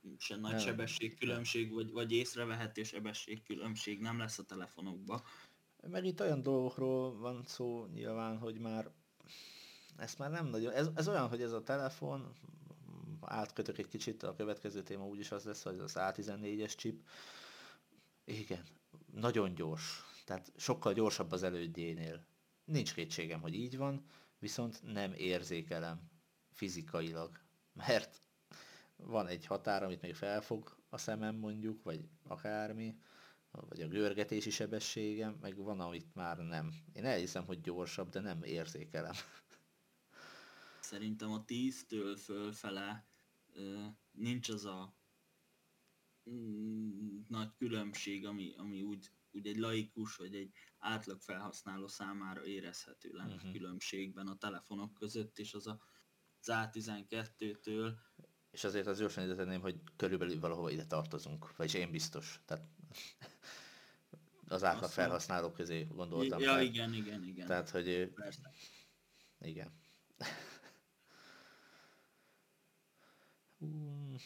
[0.00, 5.22] Nincsen nagy sebességkülönbség, vagy, vagy észrevehető sebességkülönbség nem lesz a telefonokba.
[5.86, 8.90] Meg itt olyan dolgokról van szó nyilván, hogy már
[9.96, 12.36] ezt már nem nagyon, ez, ez olyan, hogy ez a telefon,
[13.20, 17.06] átkötök egy kicsit, a következő téma úgyis az lesz, hogy az A14-es chip,
[18.24, 18.62] igen,
[19.12, 22.26] nagyon gyors, tehát sokkal gyorsabb az elődjénél.
[22.64, 24.04] Nincs kétségem, hogy így van,
[24.38, 26.10] viszont nem érzékelem
[26.52, 27.40] fizikailag,
[27.72, 28.22] mert
[29.04, 32.98] van egy határ, amit még felfog a szemem mondjuk, vagy akármi,
[33.50, 36.72] vagy a görgetési sebességem, meg van, amit már nem.
[36.92, 39.14] Én elhiszem, hogy gyorsabb, de nem érzékelem.
[40.80, 43.08] Szerintem a 10-től fölfele
[44.10, 44.96] nincs az a
[46.30, 53.10] mm, nagy különbség, ami, ami úgy, úgy egy laikus vagy egy átlag felhasználó számára érezhető
[53.12, 53.52] lenne uh-huh.
[53.52, 55.80] különbségben a telefonok között, és az a
[56.40, 57.94] az A12-től.
[58.58, 62.40] És azért az gyorsan ide tenném, hogy körülbelül valahova ide tartozunk, vagyis én biztos.
[62.44, 62.64] Tehát
[64.48, 66.40] az átlag felhasználók közé gondoltam.
[66.40, 67.46] Ja, igen, igen, igen.
[67.46, 68.12] Tehát, hogy...
[68.14, 68.52] Persze.
[69.40, 69.72] Igen.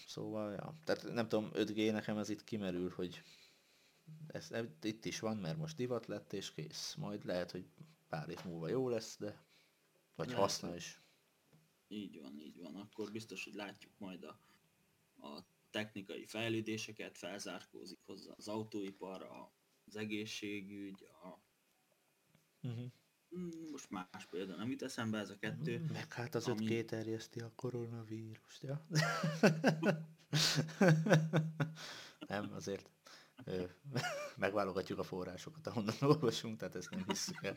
[0.06, 0.74] szóval, ja.
[0.84, 3.22] Tehát nem tudom, 5G nekem ez itt kimerül, hogy
[4.26, 6.94] ez, ez itt is van, mert most divat lett, és kész.
[6.94, 7.66] Majd lehet, hogy
[8.08, 9.42] pár év múlva jó lesz, de
[10.14, 11.01] vagy lehet, haszna is.
[11.92, 12.76] Így van, így van.
[12.76, 14.40] Akkor biztos, hogy látjuk majd a,
[15.26, 19.50] a technikai fejlődéseket, felzárkózik hozzá az autóipar,
[19.84, 21.38] az egészségügy, a...
[22.66, 22.92] Uh-huh.
[23.70, 25.84] Most más példa nem jut eszembe ez a kettő.
[25.92, 26.66] Meg hát az ami...
[26.68, 28.86] 5G terjeszti a koronavírust, ja?
[32.28, 32.90] nem, azért
[33.44, 33.64] ö,
[34.36, 37.56] megválogatjuk a forrásokat, ahonnan olvasunk, tehát ezt nem hiszük el.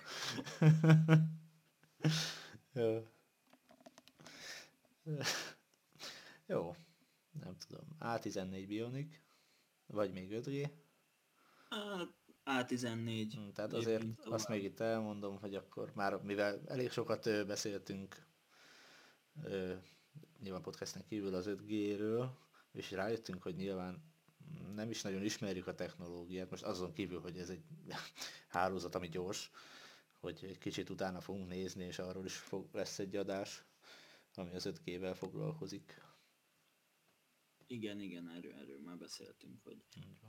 [6.48, 6.76] Jó,
[7.32, 7.96] nem tudom.
[8.00, 9.20] A14 Bionic,
[9.86, 10.70] vagy még 5G?
[12.46, 13.32] A14.
[13.34, 18.26] Hmm, tehát azért azt még itt elmondom, hogy akkor már, mivel elég sokat beszéltünk
[20.40, 22.30] nyilván podcasten kívül az 5G-ről,
[22.72, 24.04] és rájöttünk, hogy nyilván
[24.76, 27.64] nem is nagyon ismerjük a technológiát, most azon kívül, hogy ez egy
[28.48, 29.52] hálózat, ami gyors,
[30.20, 33.66] hogy egy kicsit utána fogunk nézni, és arról is fog, lesz egy adás,
[34.38, 36.02] ami az 5G-vel foglalkozik.
[37.68, 39.84] Igen, igen, erről, erről már beszéltünk, hogy,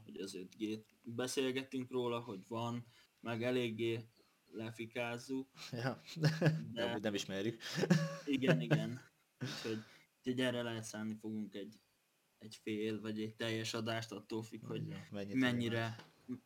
[0.05, 2.87] hogy az 5 g beszélgettünk róla, hogy van,
[3.21, 4.09] meg eléggé
[4.47, 5.49] lefikázzuk.
[5.73, 6.39] Ja, de,
[6.73, 7.63] de nem ismerjük.
[8.37, 9.01] Igen, igen.
[9.45, 9.79] Úgyhogy,
[10.19, 11.81] úgyhogy erre lehet szállni fogunk egy,
[12.39, 15.97] egy fél, vagy egy teljes adást, attól függ, hogy ja, mennyire,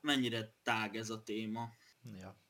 [0.01, 1.69] mennyire tág ez a téma.
[2.03, 2.41] Ja.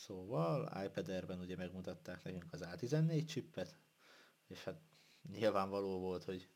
[0.00, 3.76] Szóval iPad Air-ben ugye megmutatták nekünk az A14 csippet,
[4.46, 4.80] és hát
[5.30, 6.48] nyilvánvaló volt, hogy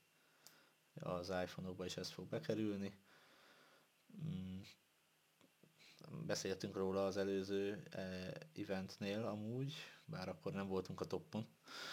[0.95, 2.99] az iPhone-okba is ez fog bekerülni.
[4.25, 4.61] Mm.
[6.27, 11.47] Beszéltünk róla az előző eh, eventnél amúgy, bár akkor nem voltunk a toppon.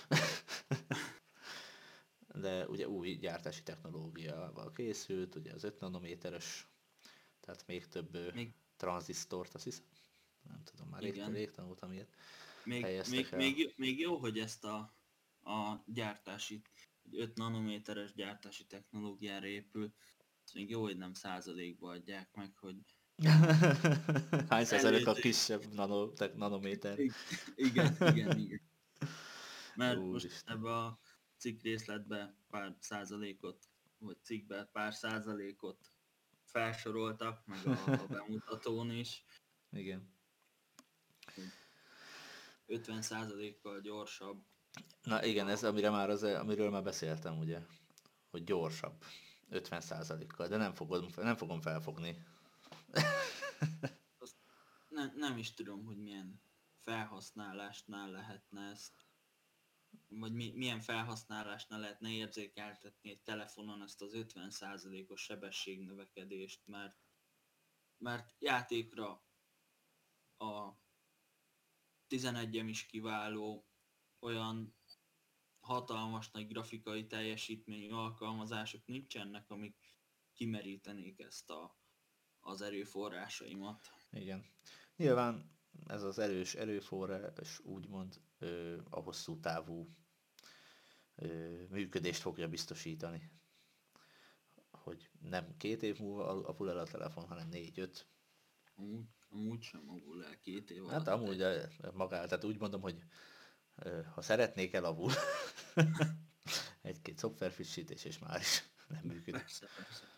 [2.41, 6.67] De ugye új gyártási technológiával készült, ugye az 5 nanométeres,
[7.39, 8.53] tehát még több még...
[8.77, 9.85] tranzisztort, azt hiszem
[10.47, 12.15] nem tudom, már rég, rég tanultam ilyet.
[12.63, 14.77] Még, még, még, még, jó, hogy ezt a,
[15.43, 16.62] a gyártási,
[17.12, 19.93] 5 nanométeres gyártási technológiára épül,
[20.45, 22.75] ez még jó, hogy nem százalékba adják meg, hogy
[24.49, 26.99] Hány százalék a kisebb nano, te, nanométer?
[27.56, 28.62] Igen, igen, igen.
[29.75, 30.58] Mert Úr most Isten.
[30.58, 30.99] ebbe a
[31.38, 35.91] cikk részletbe pár százalékot, vagy cikkbe pár százalékot
[36.43, 39.23] felsoroltak, meg a, a bemutatón is.
[39.71, 40.19] Igen.
[42.67, 44.45] 50%-kal gyorsabb.
[45.03, 47.62] Na igen, ez amire már az, amiről már beszéltem, ugye,
[48.29, 49.03] hogy gyorsabb.
[49.51, 52.25] 50%-kal, de nem, fogom, nem fogom felfogni.
[54.19, 54.36] Azt
[54.89, 56.41] ne, nem is tudom, hogy milyen
[56.79, 59.05] felhasználásnál lehetne ezt,
[60.07, 66.97] vagy mi, milyen felhasználásnál lehetne érzékeltetni egy telefonon ezt az 50%-os sebességnövekedést, mert,
[67.97, 69.23] mert játékra
[70.38, 70.80] a
[72.12, 73.65] 11-em is kiváló,
[74.19, 74.76] olyan
[75.60, 79.76] hatalmas nagy grafikai teljesítményű alkalmazások nincsenek, amik
[80.34, 81.78] kimerítenék ezt a,
[82.39, 83.91] az erőforrásaimat.
[84.12, 84.45] Igen.
[84.95, 89.89] Nyilván ez az erős erőforrás úgymond ö, a hosszú távú
[91.15, 93.32] ö, működést fogja biztosítani.
[94.71, 98.08] Hogy nem két év múlva alapul el a telefon, hanem négy-öt.
[98.76, 101.67] Amúgy Amúgy sem avul el két év Hát amúgy egy...
[101.93, 103.03] magát, tehát úgy mondom, hogy
[104.13, 105.11] ha szeretnék elavul,
[106.81, 109.31] egy-két szoftverfrissítés, és már is nem működik.
[109.31, 110.09] Persze, persze.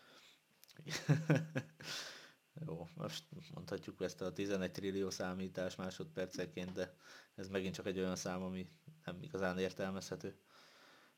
[2.66, 3.24] Jó, most
[3.54, 6.96] mondhatjuk ezt a 11 trillió számítás másodperceként, de
[7.34, 8.68] ez megint csak egy olyan szám, ami
[9.04, 10.38] nem igazán értelmezhető.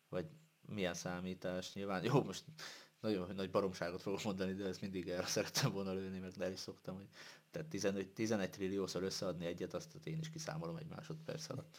[0.09, 0.27] Vagy
[0.61, 2.05] milyen számítás, nyilván.
[2.05, 2.45] Jó, most
[3.01, 6.59] nagyon nagy baromságot fogok mondani, de ezt mindig el szerettem volna lőni, meg el is
[6.59, 7.09] szoktam, hogy
[7.57, 11.79] tehát 11, 11 trilliószor összeadni egyet, azt én is kiszámolom egy másodperc alatt.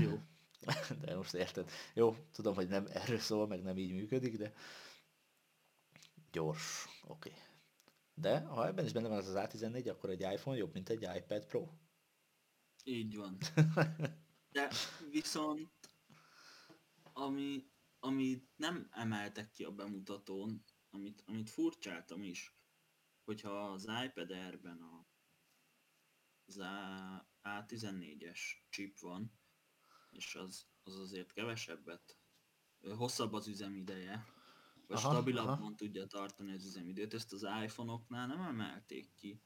[0.04, 0.20] Jó.
[1.00, 1.70] de most érted.
[1.94, 4.52] Jó, tudom, hogy nem erről szól, meg nem így működik, de
[6.32, 7.28] gyors, oké.
[7.28, 7.42] Okay.
[8.14, 11.02] De ha ebben is benne van az az A14, akkor egy iPhone jobb, mint egy
[11.16, 11.68] iPad Pro.
[12.84, 13.36] Így van.
[14.52, 14.70] De
[15.10, 15.70] viszont,
[17.12, 17.66] ami,
[17.98, 22.56] ami nem emeltek ki a bemutatón, amit, amit furcsáltam is,
[23.24, 25.06] hogyha az iPad Air-ben a,
[26.46, 29.32] az A, A14-es chip van,
[30.10, 32.18] és az, az azért kevesebbet,
[32.80, 34.26] hosszabb az üzemideje,
[34.86, 35.74] vagy aha, stabilabban aha.
[35.74, 39.42] tudja tartani az üzemidőt, ezt az iPhone-oknál nem emelték ki,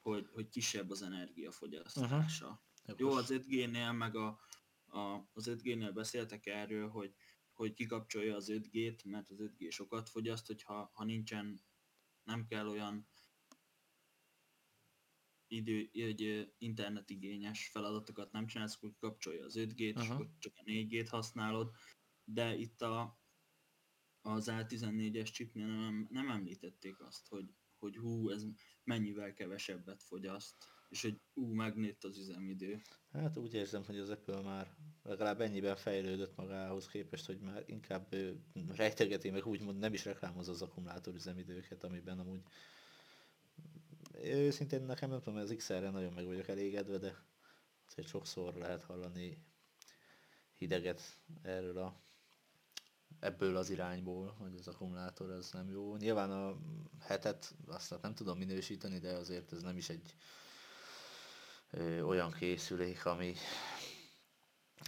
[0.00, 2.62] hogy, hogy kisebb az energiafogyasztása.
[2.84, 2.98] Uh-huh.
[2.98, 4.40] Jó, az 5G-nél meg a,
[4.86, 7.14] a, az 5G-nél beszéltek erről, hogy,
[7.54, 11.60] hogy kikapcsolja az 5G-t, mert az 5G sokat fogyaszt, hogyha ha nincsen,
[12.22, 13.08] nem kell olyan
[15.46, 20.04] idő, egy internetigényes feladatokat nem csinálsz, akkor kapcsolja az 5G-t, uh-huh.
[20.04, 21.70] és akkor csak a 4G-t használod,
[22.24, 23.20] de itt a,
[24.20, 28.46] az A14-es chipnél nem, nem említették azt, hogy, hogy hú, ez
[28.84, 30.56] mennyivel kevesebbet fogyaszt,
[30.94, 32.82] és hogy ú, megnőtt az üzemidő.
[33.12, 38.16] Hát úgy érzem, hogy az Apple már legalább ennyiben fejlődött magához képest, hogy már inkább
[38.76, 42.42] rejtegeti, meg úgymond nem is reklámoz az akkumulátor üzemidőket, amiben amúgy
[44.22, 47.24] őszintén nekem nem tudom, az XR-re nagyon meg vagyok elégedve, de
[47.86, 49.38] azért sokszor lehet hallani
[50.52, 52.02] hideget erről a
[53.20, 55.96] ebből az irányból, hogy az akkumulátor az nem jó.
[55.96, 56.58] Nyilván a
[57.00, 60.14] hetet azt nem tudom minősíteni, de azért ez nem is egy
[61.74, 63.34] ö, olyan készülék, ami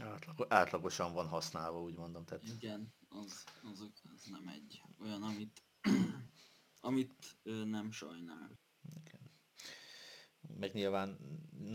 [0.02, 2.24] átlag, átlagosan van használva, úgy mondom.
[2.24, 2.44] Tehát...
[2.44, 5.62] Igen, az, az, az nem egy olyan, amit,
[6.80, 8.58] amit ö, nem sajnál.
[9.04, 9.20] Igen.
[10.58, 11.18] Meg nyilván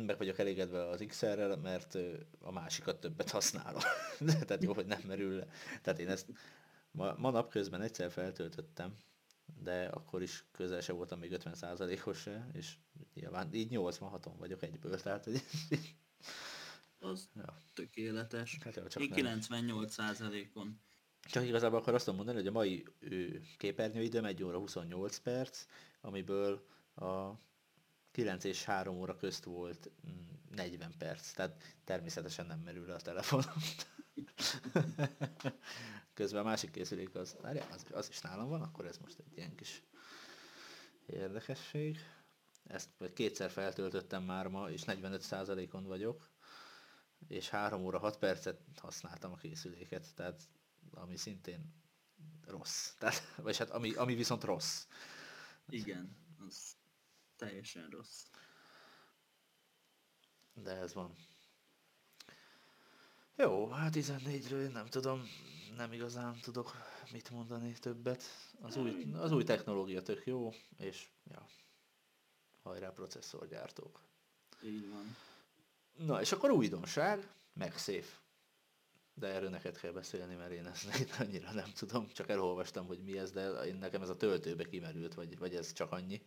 [0.06, 1.98] meg vagyok elégedve az XR-rel, mert
[2.40, 3.82] a másikat többet használom.
[4.48, 5.48] Tehát jó, hogy nem merül le.
[5.82, 6.30] Tehát én ezt
[6.92, 8.96] ma, ma napközben egyszer feltöltöttem,
[9.60, 12.76] de akkor is közel se voltam még 50%-os se, és
[13.14, 15.44] nyilván így 86-on vagyok egyből, tehát hogy...
[17.04, 17.58] Az ja.
[17.74, 18.58] tökéletes.
[18.64, 20.80] Hát, jó, csak Én 98%-on.
[21.22, 22.86] Csak igazából akkor azt mondani, hogy a mai
[23.58, 25.66] képernyőidőm 1 óra 28 perc,
[26.02, 27.32] amiből a
[28.12, 29.92] 9 és 3 óra közt volt
[30.56, 33.44] 40 mm, perc, tehát természetesen nem merül le a telefon.
[36.14, 37.38] Közben a másik készülék az,
[37.72, 39.84] az, az is nálam van, akkor ez most egy ilyen kis
[41.06, 41.98] érdekesség.
[42.64, 46.30] Ezt kétszer feltöltöttem már ma, és 45%-on vagyok,
[47.28, 50.50] és 3 óra 6 percet használtam a készüléket, tehát
[50.92, 51.74] ami szintén
[52.46, 52.92] rossz.
[53.00, 54.88] Tehát, vagy hát ami, ami viszont rossz.
[55.70, 56.76] Igen, az
[57.36, 58.26] teljesen rossz.
[60.54, 61.16] De ez van.
[63.36, 65.22] Jó, hát 14-ről nem tudom,
[65.76, 66.76] nem igazán tudok
[67.12, 68.24] mit mondani többet.
[68.62, 71.46] Az új, az új technológia tök jó, és ja,
[72.64, 74.02] hajrá processzorgyártók.
[74.64, 75.16] Így van.
[76.06, 78.20] Na, és akkor újdonság, MagSafe.
[79.14, 83.18] De erről neked kell beszélni, mert én ezt annyira nem tudom, csak elolvastam, hogy mi
[83.18, 86.22] ez, de én nekem ez a töltőbe kimerült, vagy, vagy ez csak annyi.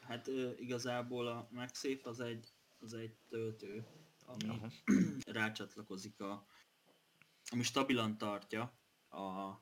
[0.00, 3.86] Hát igazából a MagSafe az egy, az egy töltő,
[4.28, 4.68] ami Aha.
[5.40, 6.46] rácsatlakozik a,
[7.50, 9.56] ami stabilan tartja a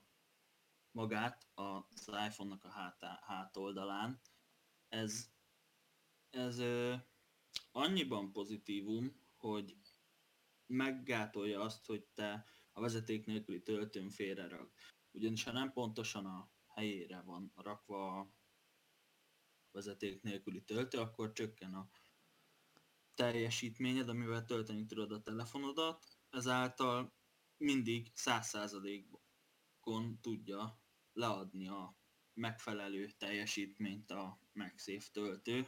[0.91, 4.21] magát az iPhone-nak a hát, hátoldalán.
[4.89, 5.31] Ez,
[6.31, 6.95] ez ö,
[7.71, 9.77] annyiban pozitívum, hogy
[10.67, 14.73] meggátolja azt, hogy te a vezeték nélküli töltőn félrerak.
[15.11, 18.35] Ugyanis ha nem pontosan a helyére van rakva a
[19.71, 21.89] vezeték nélküli töltő, akkor csökken a
[23.17, 27.15] teljesítményed, amivel tölteni tudod a telefonodat, ezáltal
[27.57, 30.81] mindig 100%-on tudja
[31.13, 31.97] leadni a
[32.35, 35.67] megfelelő teljesítményt a MagSafe töltő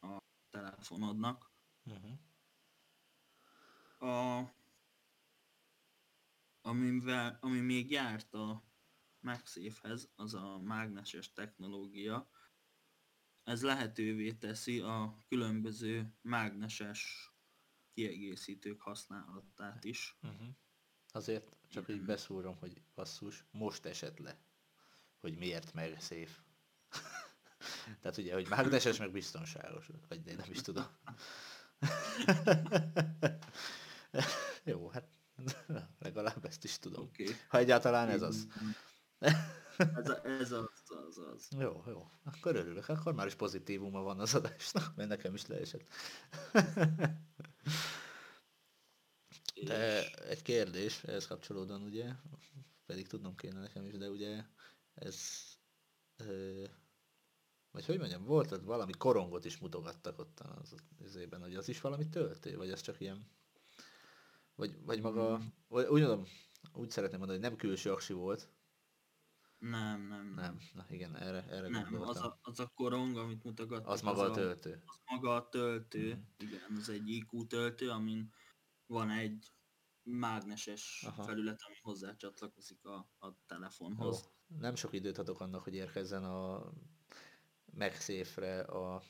[0.00, 0.18] a
[0.50, 1.52] telefonodnak.
[1.84, 2.18] Uh-huh.
[3.98, 4.50] A,
[6.60, 8.64] amivel, ami még járt a
[9.20, 12.28] MagSafe-hez, az a mágneses technológia,
[13.46, 17.30] ez lehetővé teszi a különböző mágneses
[17.94, 20.18] kiegészítők használatát is.
[20.22, 20.48] Uh-huh.
[21.08, 24.40] Azért csak így beszúrom, hogy basszus, most esett le,
[25.20, 26.28] hogy miért meg szép.
[28.00, 30.86] Tehát ugye, hogy mágneses, meg biztonságos, vagy én nem is tudom.
[34.64, 35.08] Jó, hát
[35.98, 37.04] legalább ezt is tudom.
[37.04, 37.36] Okay.
[37.48, 38.46] Ha egyáltalán ez az.
[39.76, 40.75] Ez, a, ez az,
[41.16, 41.48] az, az.
[41.58, 42.10] Jó, jó.
[42.24, 42.88] Akkor örülök.
[42.88, 45.86] Akkor már is pozitívuma van az adásnak, mert nekem is leesett.
[49.64, 52.12] De egy kérdés, ehhez kapcsolódóan ugye,
[52.86, 54.44] pedig tudnom kéne nekem is, de ugye
[54.94, 55.18] ez,
[56.16, 56.64] ö,
[57.70, 60.40] vagy hogy mondjam, volt ott valami korongot is mutogattak ott
[61.04, 63.30] az, évben, hogy az is valami töltő, vagy az csak ilyen,
[64.54, 65.46] vagy, vagy maga, Mm.
[65.68, 66.24] vagy úgy mondom,
[66.72, 68.48] úgy szeretném mondani, hogy nem külső aksi volt.
[69.58, 72.22] Nem, nem, Nem, na igen, erre, erre Nem, az gondoltam.
[72.24, 74.82] a, az a korong, amit mutogattak, Az maga a a, töltő.
[74.86, 76.20] az maga a töltő, Mhm.
[76.36, 78.32] igen, az egy IQ töltő, amin
[78.86, 79.52] van egy
[80.02, 81.22] mágneses Aha.
[81.22, 83.32] felület, ami hozzá csatlakozik a, a Jó.
[83.46, 84.30] telefonhoz.
[84.46, 86.72] Nem sok időt adok annak, hogy érkezzen a
[87.64, 89.02] MagSafe-re a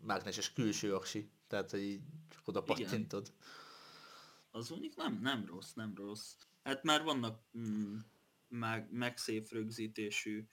[0.00, 1.30] mágneses külső aksi.
[1.46, 2.76] Tehát, hogy így csak oda Igen.
[2.76, 3.32] pattintod.
[4.50, 6.36] Az mondjuk nem, nem rossz, nem rossz.
[6.62, 7.96] Hát már vannak mm,
[8.50, 10.46] meg, megszép rögzítésű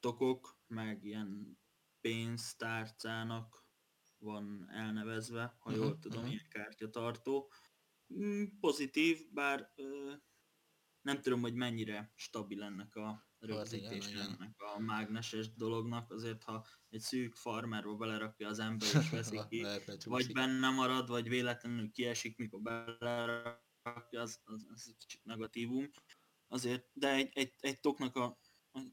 [0.00, 1.58] tokok, meg ilyen
[2.00, 3.64] pénztárcának
[4.18, 6.30] van elnevezve, ha jól tudom, mhm.
[6.30, 7.52] ilyen kártyatartó.
[8.14, 10.12] Mm, pozitív, bár ö,
[11.00, 14.20] nem tudom, hogy mennyire stabil ennek a rögzítés igen.
[14.20, 19.62] ennek a mágneses dolognak, azért ha egy szűk farmerba belerakja az ember és veszi ki,
[19.62, 23.60] Lehet, vagy benne marad, vagy véletlenül kiesik, mikor belerakja,
[24.20, 25.90] az, az, az egy kicsit negatívum.
[26.54, 28.38] Azért, de egy, egy, egy toknak a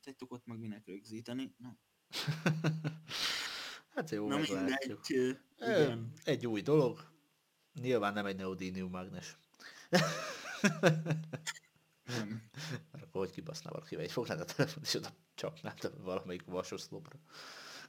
[0.03, 1.55] egy tokot meg minek rögzíteni?
[1.57, 1.77] Na,
[3.95, 5.05] hát jó, na mindegy, meglátjuk.
[5.57, 6.13] igen.
[6.23, 7.11] Egy új dolog.
[7.73, 9.37] Nyilván nem egy neodínium mágnes.
[12.03, 12.49] Nem.
[12.91, 17.19] Mert akkor hogy kibaszná valaki, egy fognád a telefon, és oda csapnád valamelyik vasoszlopra.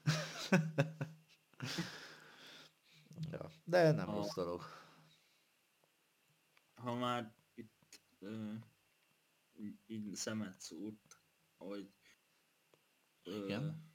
[3.30, 4.62] ja, de nem A- rossz dolog.
[6.74, 8.52] Ha már itt ö,
[9.86, 11.22] így, szemet szúrt,
[11.56, 11.94] hogy
[13.22, 13.90] ö, Igen.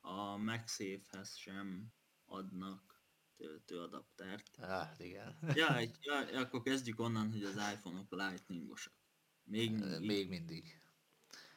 [0.00, 1.92] a MagSafe-hez sem
[2.24, 3.04] adnak
[3.36, 4.56] töltőadaptert.
[4.56, 5.38] Hát igen.
[5.54, 8.94] ja, ja, akkor kezdjük onnan, hogy az iPhone-ok lightningosak.
[9.42, 10.06] Még mindig.
[10.06, 10.80] Még mindig.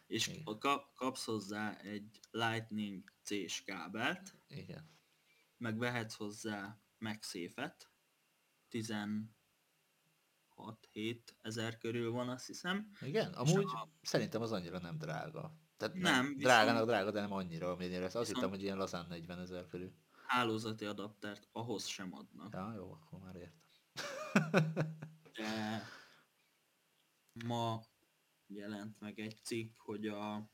[0.08, 4.90] és a kap, kapsz hozzá egy Lightning C-s kábelt, Igen.
[5.58, 7.92] meg vehetsz hozzá MagSafe-et,
[8.70, 9.10] 16
[10.92, 12.92] 7 ezer körül van, azt hiszem.
[13.02, 13.66] Igen, amúgy
[14.02, 15.54] szerintem az annyira nem drága.
[15.78, 18.04] Tehát nem, Nem, viszont- drágának drága, de nem annyira, amennyire.
[18.06, 19.94] Azt Viszont- hittem, hogy ilyen lazán 40 ezer körül.
[20.28, 22.54] Hálózati adaptert ahhoz sem adnak.
[22.54, 24.74] Ja, jó, akkor már értem.
[25.34, 25.84] De
[27.46, 27.82] ma
[28.48, 30.50] jelent meg egy cikk, hogy a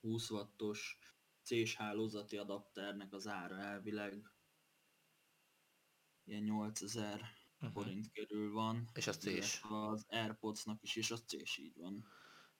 [0.00, 0.98] 20 wattos
[1.42, 4.32] C-s hálózati adapternek az ára elvileg
[6.24, 7.20] ilyen 8000
[7.60, 7.72] Uh-huh.
[7.72, 8.88] forint körül van.
[8.94, 9.26] És az C-s.
[9.26, 12.04] illetve Az Airpodsnak is, és az C-s így van.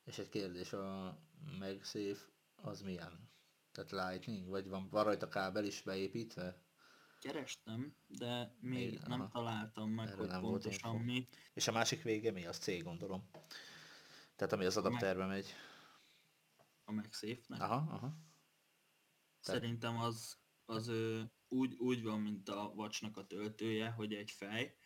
[0.04, 1.18] És egy kérdés, a
[1.58, 2.20] MagSafe
[2.56, 3.30] az milyen?
[3.72, 4.48] Tehát Lightning?
[4.48, 6.62] Vagy van, van rajta kábel is beépítve?
[7.20, 9.28] Kerestem, de még Még- nem aha.
[9.30, 11.28] találtam meg, Erről hogy nem pontosan mi.
[11.54, 12.46] És a másik vége mi?
[12.46, 13.30] Az C gondolom.
[14.36, 15.46] Tehát ami az adapterbe megy.
[16.84, 17.60] A MagSafe-nek.
[17.60, 17.98] Aha, aha.
[19.40, 24.30] tehát- Szerintem az, az ö, úgy, úgy van, mint a vacsnak a töltője, hogy egy
[24.30, 24.76] fej,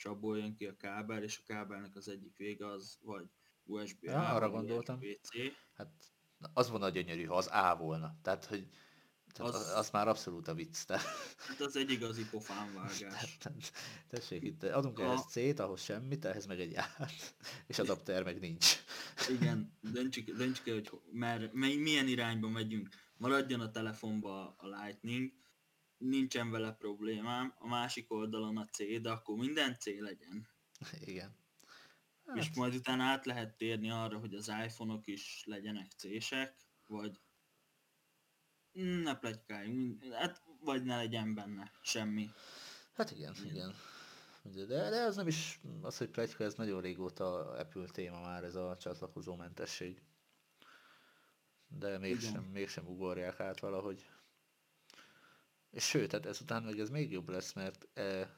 [0.00, 3.24] és abból jön ki a kábel, és a kábelnek az egyik vége az vagy
[3.64, 4.96] USB-A, Ja, arra vagy gondoltam.
[4.96, 5.30] USB-C.
[5.74, 5.90] Hát
[6.52, 8.18] az volna gyönyörű, ha az A volna.
[8.22, 8.68] Tehát, hogy
[9.32, 9.68] tehát az...
[9.74, 10.84] Az- már abszolút a vicc.
[10.84, 11.04] Tehát,
[11.48, 12.98] Hát az egy igazi pofánvágás.
[12.98, 13.72] tehát,
[14.10, 17.34] tessék, itt adunk A- ehhez C-t, ahhoz semmit, ehhez meg egy át,
[17.66, 18.76] és adapter meg nincs.
[19.30, 22.88] Igen, döntsük, döntsük el, hogy ho- mer, mely, milyen irányba megyünk.
[23.16, 25.32] Maradjon a telefonba a Lightning,
[26.00, 30.48] nincsen vele problémám, a másik oldalon a C, de akkor minden C legyen.
[31.00, 31.36] Igen.
[32.26, 32.36] Hát.
[32.36, 36.54] És majd utána át lehet térni arra, hogy az iPhone-ok is legyenek C-sek,
[36.86, 37.20] vagy
[38.72, 42.30] ne pletykáljunk, hát vagy ne legyen benne semmi.
[42.94, 43.74] Hát igen, igen.
[44.42, 48.44] Ugye, De, de ez nem is, az, hogy pletyka, ez nagyon régóta Apple téma már,
[48.44, 50.02] ez a csatlakozó mentesség.
[51.68, 52.42] De mégsem, Igen.
[52.42, 54.06] mégsem ugorják át valahogy.
[55.70, 58.36] És sőt, tehát ezután meg ez még jobb lesz, mert e,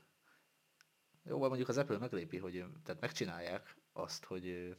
[1.22, 4.76] jó, mondjuk az Apple meglépi, hogy tehát megcsinálják azt, hogy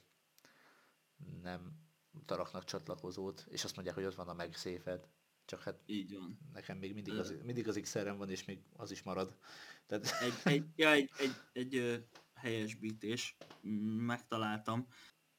[1.42, 1.82] nem
[2.26, 5.10] taraknak csatlakozót, és azt mondják, hogy ott van a megszéfed.
[5.46, 6.40] Csak hát Így van.
[6.54, 9.38] nekem még mindig az, mindig az XR-em van, és még az is marad.
[9.86, 11.98] Tehát, Egy, egy, ja, egy, egy, egy ö,
[12.34, 13.38] helyesbítés.
[13.68, 14.88] Mm, Megtaláltam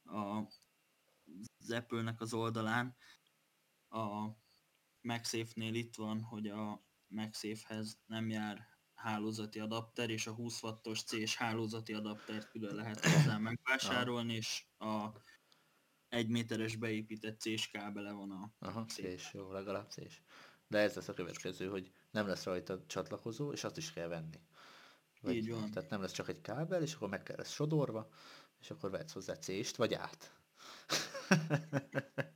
[0.03, 0.17] a,
[1.59, 2.95] az Apple-nek az oldalán.
[3.89, 4.27] A
[5.01, 11.35] MagSafe-nél itt van, hogy a MagSafe-hez nem jár hálózati adapter, és a 20 wattos C-s
[11.35, 15.07] hálózati adaptert külön lehet hozzá megvásárolni, és a
[16.09, 18.85] egy méteres beépített C-s kábele van a Aha.
[18.85, 20.21] C-s, jó, legalább C-s.
[20.67, 24.39] De ez lesz a következő, hogy nem lesz rajta csatlakozó, és azt is kell venni.
[25.21, 25.71] Vagy, Így van.
[25.71, 28.09] Tehát nem lesz csak egy kábel, és akkor meg kell lesz sodorva,
[28.59, 30.33] és akkor vehetsz hozzá C-st, vagy át.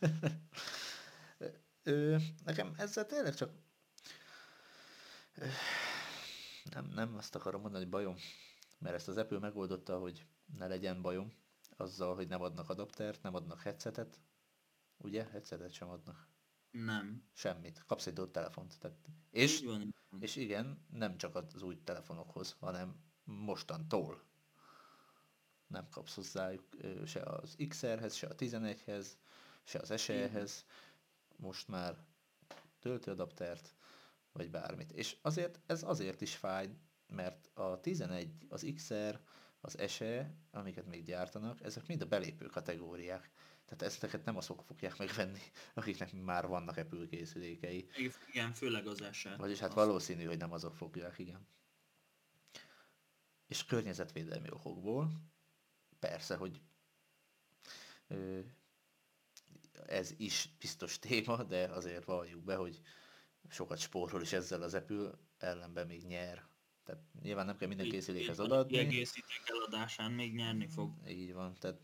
[1.86, 3.50] Ö, nekem ezzel tényleg csak
[5.34, 5.46] Ö,
[6.70, 8.16] nem, nem azt akarom mondani, hogy bajom,
[8.78, 10.26] mert ezt az Apple megoldotta, hogy
[10.58, 11.32] ne legyen bajom,
[11.76, 14.20] azzal, hogy nem adnak adaptert, nem adnak headsetet,
[14.96, 15.24] ugye?
[15.24, 16.28] Headsetet sem adnak.
[16.70, 17.28] Nem.
[17.32, 17.84] Semmit.
[17.86, 18.78] Kapsz egy telefont.
[18.78, 18.96] Tehát,
[19.30, 24.22] és, van, és igen, nem csak az új telefonokhoz, hanem mostantól
[25.66, 26.64] nem kapsz hozzájuk
[27.06, 29.06] se az XR-hez, se a 11-hez,
[29.64, 30.64] se az SE-hez,
[31.38, 31.96] most már
[32.78, 33.74] töltőadaptert,
[34.32, 34.92] vagy bármit.
[34.92, 36.68] És azért ez azért is fáj,
[37.06, 39.20] mert a 11, az XR,
[39.60, 43.30] az SE, amiket még gyártanak, ezek mind a belépő kategóriák.
[43.64, 45.38] Tehát ezteket nem azok fogják megvenni,
[45.74, 47.88] akiknek már vannak Apple készülékei.
[48.28, 49.36] Igen, főleg az eset.
[49.36, 51.46] Vagyis hát Az- valószínű, hogy nem azok fogják, igen.
[53.46, 55.10] És környezetvédelmi okokból,
[55.98, 56.60] persze, hogy
[58.06, 58.40] ö,
[59.86, 62.80] ez is biztos téma, de azért valljuk be, hogy
[63.48, 66.46] sokat spórol is ezzel az Apple, ellenben még nyer.
[66.84, 68.72] Tehát nyilván nem kell minden készülékhez odaadni.
[68.72, 70.92] Kiegészítők eladásán még nyerni fog.
[71.08, 71.80] Így van, tehát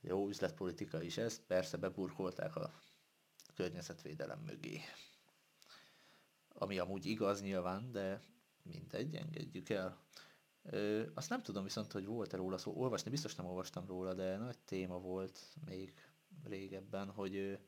[0.00, 2.72] jó üzletpolitika is ez, persze beburkolták a
[3.54, 4.80] környezetvédelem mögé.
[6.48, 8.20] Ami amúgy igaz nyilván, de
[8.62, 10.02] mindegy, engedjük el.
[10.62, 14.36] Ö, azt nem tudom viszont, hogy volt-e róla szó, olvasni biztos nem olvastam róla, de
[14.36, 15.94] nagy téma volt még
[16.42, 17.58] régebben, hogy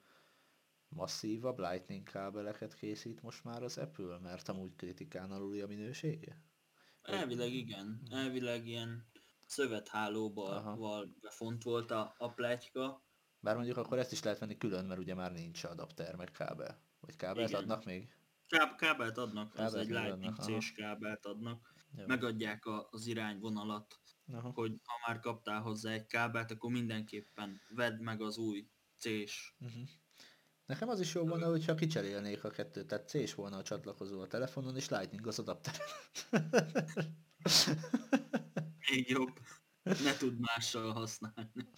[0.89, 6.43] masszívabb lightning kábeleket készít most már az Apple, mert amúgy kritikán aluli a minősége?
[7.03, 8.03] Elvileg igen.
[8.11, 9.07] Elvileg ilyen
[9.47, 13.05] szövethálóval befont volt a, a pletyka.
[13.41, 16.83] Bár mondjuk akkor ezt is lehet venni külön, mert ugye már nincs adapter, meg kábel.
[17.01, 17.61] Vagy kábelt Igen.
[17.61, 18.15] adnak még?
[18.47, 20.61] Káb- kábelt adnak, az Kábelt egy még Lightning.
[20.61, 21.75] C-s kábelt adnak.
[21.99, 22.07] Jó.
[22.07, 24.01] Megadják a, az irányvonalat,
[24.33, 24.51] Aha.
[24.55, 28.69] hogy ha már kaptál hozzá egy kábelt, akkor mindenképpen vedd meg az új
[28.99, 29.55] C-s.
[29.61, 29.83] Uh-huh.
[30.67, 34.27] Nekem az is jó volna, hogyha kicserélnék a kettőt, tehát C-s volna a csatlakozó a
[34.27, 35.75] telefonon, és Lightning az adapter.
[38.91, 39.39] Még jobb.
[39.83, 41.69] Ne tud mással használni.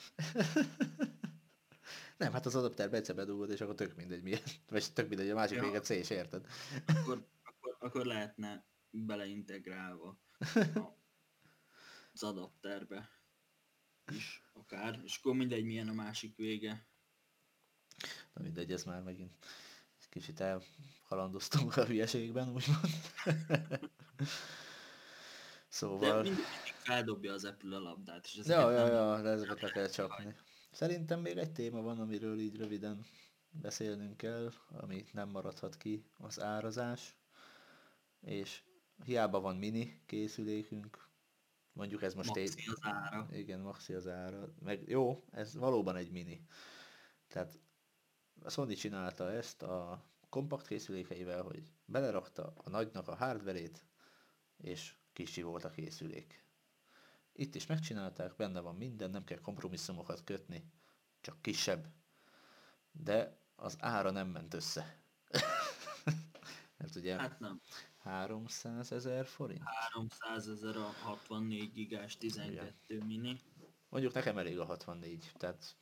[2.17, 4.41] Nem, hát az adapterbe egyszer bedugod, és akkor tök mindegy milyen.
[4.69, 5.63] Vagy tök mindegy, a másik Ja.
[5.63, 6.47] vége C-s, érted?
[6.87, 10.19] Akkor, akkor, akkor lehetne beleintegrálva
[10.75, 10.97] a-
[12.23, 13.11] az adapterbe
[14.13, 16.87] is akár, és akkor mindegy milyen a másik vége.
[18.35, 19.33] Na mindegy, ez már megint
[20.09, 22.89] kicsit elhalandoztunk a hülyeségben, úgymond.
[25.69, 26.23] De szóval...
[26.23, 29.71] mindig, mindig feldobja az Apple a labdát, és ezeket Ja, ja, ja, de ezeket le
[29.71, 30.37] kell csapni.
[30.71, 33.05] Szerintem még egy téma van, amiről így röviden
[33.51, 37.17] beszélnünk kell, ami nem maradhat ki, az árazás.
[38.21, 38.63] És
[39.05, 41.08] hiába van mini készülékünk,
[41.79, 43.29] mondjuk ez most Maxi az ára.
[43.33, 44.55] Igen, maxi az ára.
[44.61, 46.47] Meg jó, ez valóban egy mini.
[47.29, 47.59] Tehát
[48.43, 53.85] a Sony csinálta ezt a kompakt készülékeivel, hogy belerakta a nagynak a hardverét,
[54.57, 56.45] és kicsi volt a készülék.
[57.33, 60.73] Itt is megcsinálták, benne van minden, nem kell kompromisszumokat kötni,
[61.21, 61.87] csak kisebb.
[62.93, 65.03] De az ára nem ment össze.
[66.79, 67.61] Mert ugye Hát nem.
[68.09, 69.63] 300 ezer forint?
[69.65, 73.41] 300 ezer a 64 gigás 12 mini.
[73.89, 75.77] Mondjuk nekem elég a 64, tehát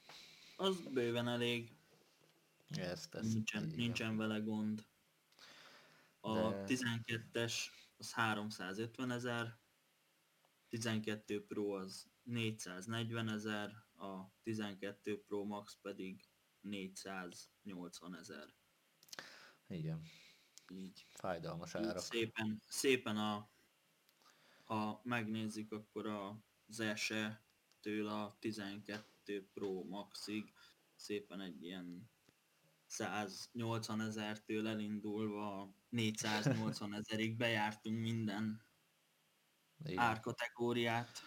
[0.56, 1.76] Az bőven elég,
[2.68, 3.76] ezt, ezt nincsen, igen.
[3.76, 4.84] nincsen vele gond.
[6.20, 7.54] A De- 12-es
[7.98, 9.58] az 350 ezer,
[10.68, 16.28] 12 Pro az 440 ezer, a 12 Pro Max pedig
[16.60, 18.54] 480 ezer.
[19.68, 20.02] Igen,
[20.70, 21.98] Így, fájdalmas árak.
[21.98, 23.48] szépen, szépen a,
[24.64, 27.44] ha megnézzük, akkor az SE
[27.80, 30.52] től a 12 Pro Maxig
[30.94, 32.10] szépen egy ilyen
[32.86, 38.62] 180 ezertől elindulva 480 ezerig bejártunk minden
[39.84, 39.98] Igen.
[39.98, 41.18] árkategóriát.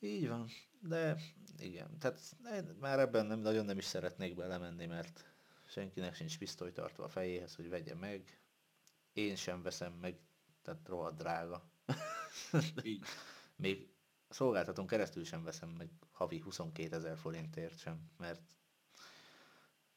[0.00, 0.48] Így van,
[0.80, 1.16] de
[1.56, 2.20] igen, tehát
[2.78, 5.33] már ebben nem, nagyon nem is szeretnék belemenni, mert
[5.74, 8.40] senkinek sincs pisztoly tartva a fejéhez, hogy vegye meg.
[9.12, 10.18] Én sem veszem meg,
[10.62, 11.70] tehát rohadt drága.
[12.82, 13.04] Így.
[13.56, 13.88] Még
[14.28, 18.42] a szolgáltatón keresztül sem veszem meg havi 22 ezer forintért sem, mert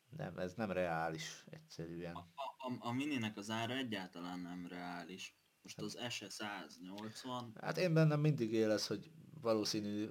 [0.09, 2.15] nem, ez nem reális egyszerűen.
[2.15, 5.38] A, a, a mininek az ára egyáltalán nem reális.
[5.61, 9.11] Most az SE 180, Hát én bennem mindig él ez, hogy
[9.41, 10.09] valószínű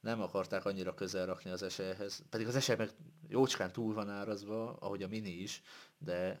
[0.00, 2.22] nem akarták annyira közel rakni az esélyhez.
[2.30, 2.90] Pedig az esély meg
[3.28, 5.62] jócskán túl van árazva, ahogy a mini is,
[5.98, 6.40] de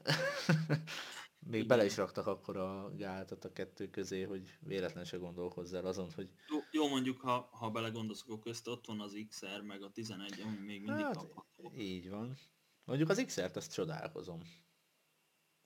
[1.46, 1.66] Még Igen.
[1.66, 6.28] bele is raktak akkor a gátat a kettő közé, hogy véletlen se gondolkozzál azon, hogy
[6.48, 10.40] Jó, jó mondjuk, ha, ha belegondolsz, akkor közt ott van az XR, meg a 11,
[10.40, 11.72] ami még mindig hát, kapható.
[11.76, 12.36] így van.
[12.84, 14.40] Mondjuk az XR-t azt csodálkozom.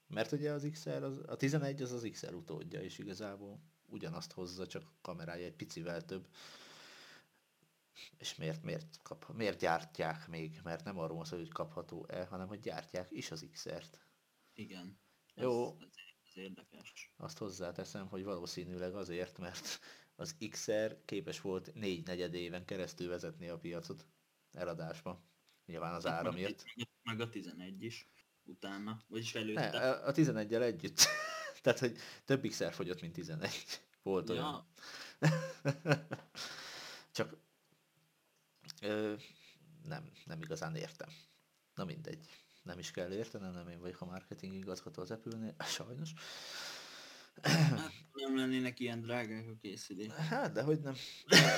[0.07, 4.67] Mert ugye az XR, az, a 11 az az XR utódja, és igazából ugyanazt hozza,
[4.67, 6.27] csak kamerája egy picivel több.
[8.17, 10.61] És miért, miért, kap, miért gyártják még?
[10.63, 14.01] Mert nem arról van szó, hogy kapható-e, hanem hogy gyártják is az XR-t.
[14.55, 14.99] Igen.
[15.35, 15.67] Jó.
[15.67, 15.87] Ez,
[16.25, 17.13] ez, érdekes.
[17.17, 19.81] Azt hozzáteszem, hogy valószínűleg azért, mert
[20.17, 24.07] az XR képes volt négy negyed éven keresztül vezetni a piacot
[24.53, 25.25] eladásba.
[25.67, 26.65] Nyilván az ára meg, miatt.
[27.03, 28.09] Meg, a 11 is
[28.43, 29.91] utána, vagyis Ne, előtte.
[29.91, 31.01] a a 11-el együtt.
[31.63, 33.51] Tehát, hogy több XR fogyott, mint 11.
[34.03, 34.67] Volt olyan.
[35.21, 35.29] ja,
[37.13, 37.37] Csak
[38.85, 39.15] ö,
[39.83, 41.09] nem, nem igazán értem.
[41.75, 42.27] Na mindegy.
[42.63, 46.13] Nem is kell értenem, nem én vagyok a marketing igazgató az Apple-nél, sajnos.
[47.43, 50.13] hát nem lennének ilyen drágák a készülék.
[50.13, 50.95] Hát, de hogy nem.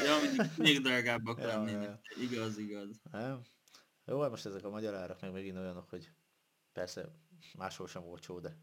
[0.05, 2.15] Ja, mindig még drágábbak Ja, lennének.
[2.21, 3.01] Igaz, igaz.
[3.11, 3.43] nem.
[4.05, 6.13] Jó, hát most ezek a magyar árak meg megint olyanok, hogy
[6.73, 7.15] persze
[7.57, 8.57] máshol sem olcsó, de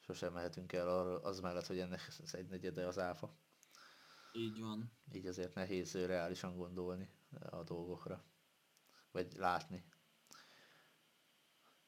[0.00, 3.36] sosem mehetünk el az mellett, hogy ennek az egy negyede az áfa.
[4.32, 4.92] Így van.
[5.12, 7.08] Így azért nehéz reálisan gondolni
[7.50, 8.24] a dolgokra.
[9.10, 9.84] Vagy látni.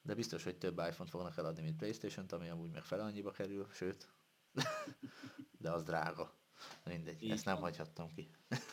[0.01, 3.67] De biztos, hogy több iPhone-t fognak eladni, mint Playstation-t, ami amúgy meg fele annyiba kerül,
[3.71, 4.09] sőt.
[5.59, 6.33] De az drága.
[6.85, 7.63] Mindegy, Így ezt nem van.
[7.63, 8.29] hagyhattam ki.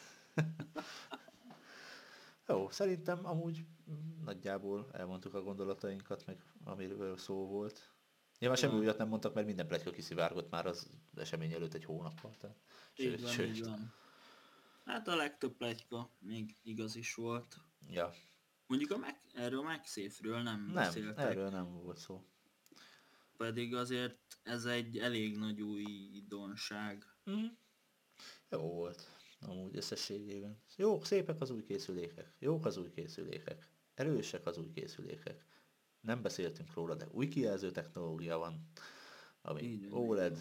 [2.49, 3.67] Jó, szerintem amúgy
[4.25, 7.93] nagyjából elmondtuk a gondolatainkat, meg amiről szó volt.
[8.39, 8.79] Nyilván semmi Ja.
[8.81, 12.37] újat nem mondtak, mert minden pletyka kiszivárgott már az esemény előtt egy hónappal.
[12.39, 12.57] Tehát,
[12.97, 13.93] Így van, így van.
[14.85, 17.57] Hát a legtöbb pletyka még igaz is volt.
[17.89, 18.15] Ja,
[18.67, 22.25] Mondjuk a Mac, erről a MagSafe-ről nem, nem beszéltek, erről nem volt szó.
[23.37, 27.05] pedig azért ez egy elég nagy újdonság.
[27.31, 27.47] Mm.
[28.49, 29.11] Jó volt,
[29.41, 30.63] amúgy összességében.
[30.77, 35.47] Jó, szépek az új készülékek, jók az új készülékek, erősek az új készülékek.
[36.01, 38.69] Nem beszéltünk róla, de új kijelző technológia van,
[39.41, 40.39] ami Így OLED,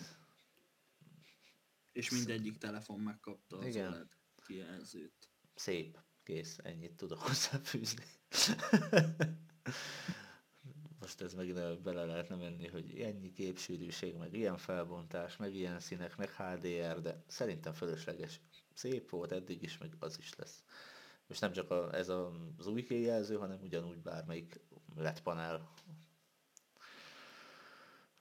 [1.91, 3.87] És mindegyik telefon megkapta az Igen.
[3.87, 5.29] OLED kijelzőt.
[5.55, 8.03] szép, kész, ennyit tudok hozzáfűzni.
[10.99, 15.79] Most ez megint el- bele lehetne menni, hogy ennyi képsűrűség, meg ilyen felbontás, meg ilyen
[15.79, 18.41] színek, meg HDR, de szerintem fölösleges.
[18.73, 20.63] Szép volt eddig is, meg az is lesz.
[21.27, 24.59] És nem csak a, ez a, az új kijelző, hanem ugyanúgy bármelyik
[24.95, 25.73] LED panel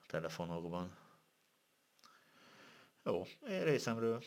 [0.06, 0.96] telefonokban.
[3.04, 4.22] Jó, én részemről,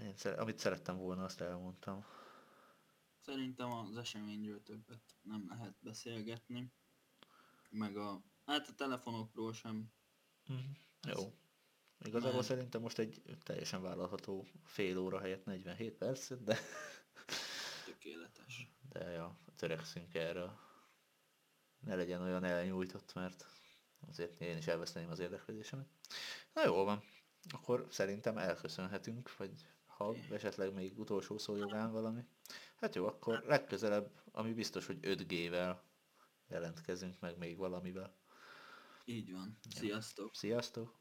[0.00, 2.04] én amit szerettem volna, azt elmondtam.
[3.20, 6.72] Szerintem az eseményről többet nem lehet beszélgetni.
[7.70, 8.22] Meg a...
[8.46, 9.92] Hát a telefonokról sem.
[10.46, 10.58] Mhm.
[11.02, 11.34] Jó.
[11.98, 16.58] Igazából Mert- szerintem most egy teljesen vállalható fél óra helyett 47 perc, de,
[17.86, 18.70] Tökéletes.
[18.88, 20.58] de ja, törekszünk erre.
[21.80, 23.46] Ne legyen olyan elnyújtott, mert
[24.08, 25.88] azért én is elveszteném az érdeklődésemet.
[26.52, 27.02] Na jó van,
[27.50, 29.66] akkor szerintem elköszönhetünk, vagy
[30.00, 32.20] ha esetleg még utolsó szó jogán valami.
[32.76, 35.76] Hát jó, akkor legközelebb, ami biztos, hogy 5G-vel
[36.48, 38.16] jelentkezünk meg még valamivel.
[39.04, 39.58] Így van.
[39.68, 40.34] Sziasztok!
[40.34, 40.98] Sziasztok!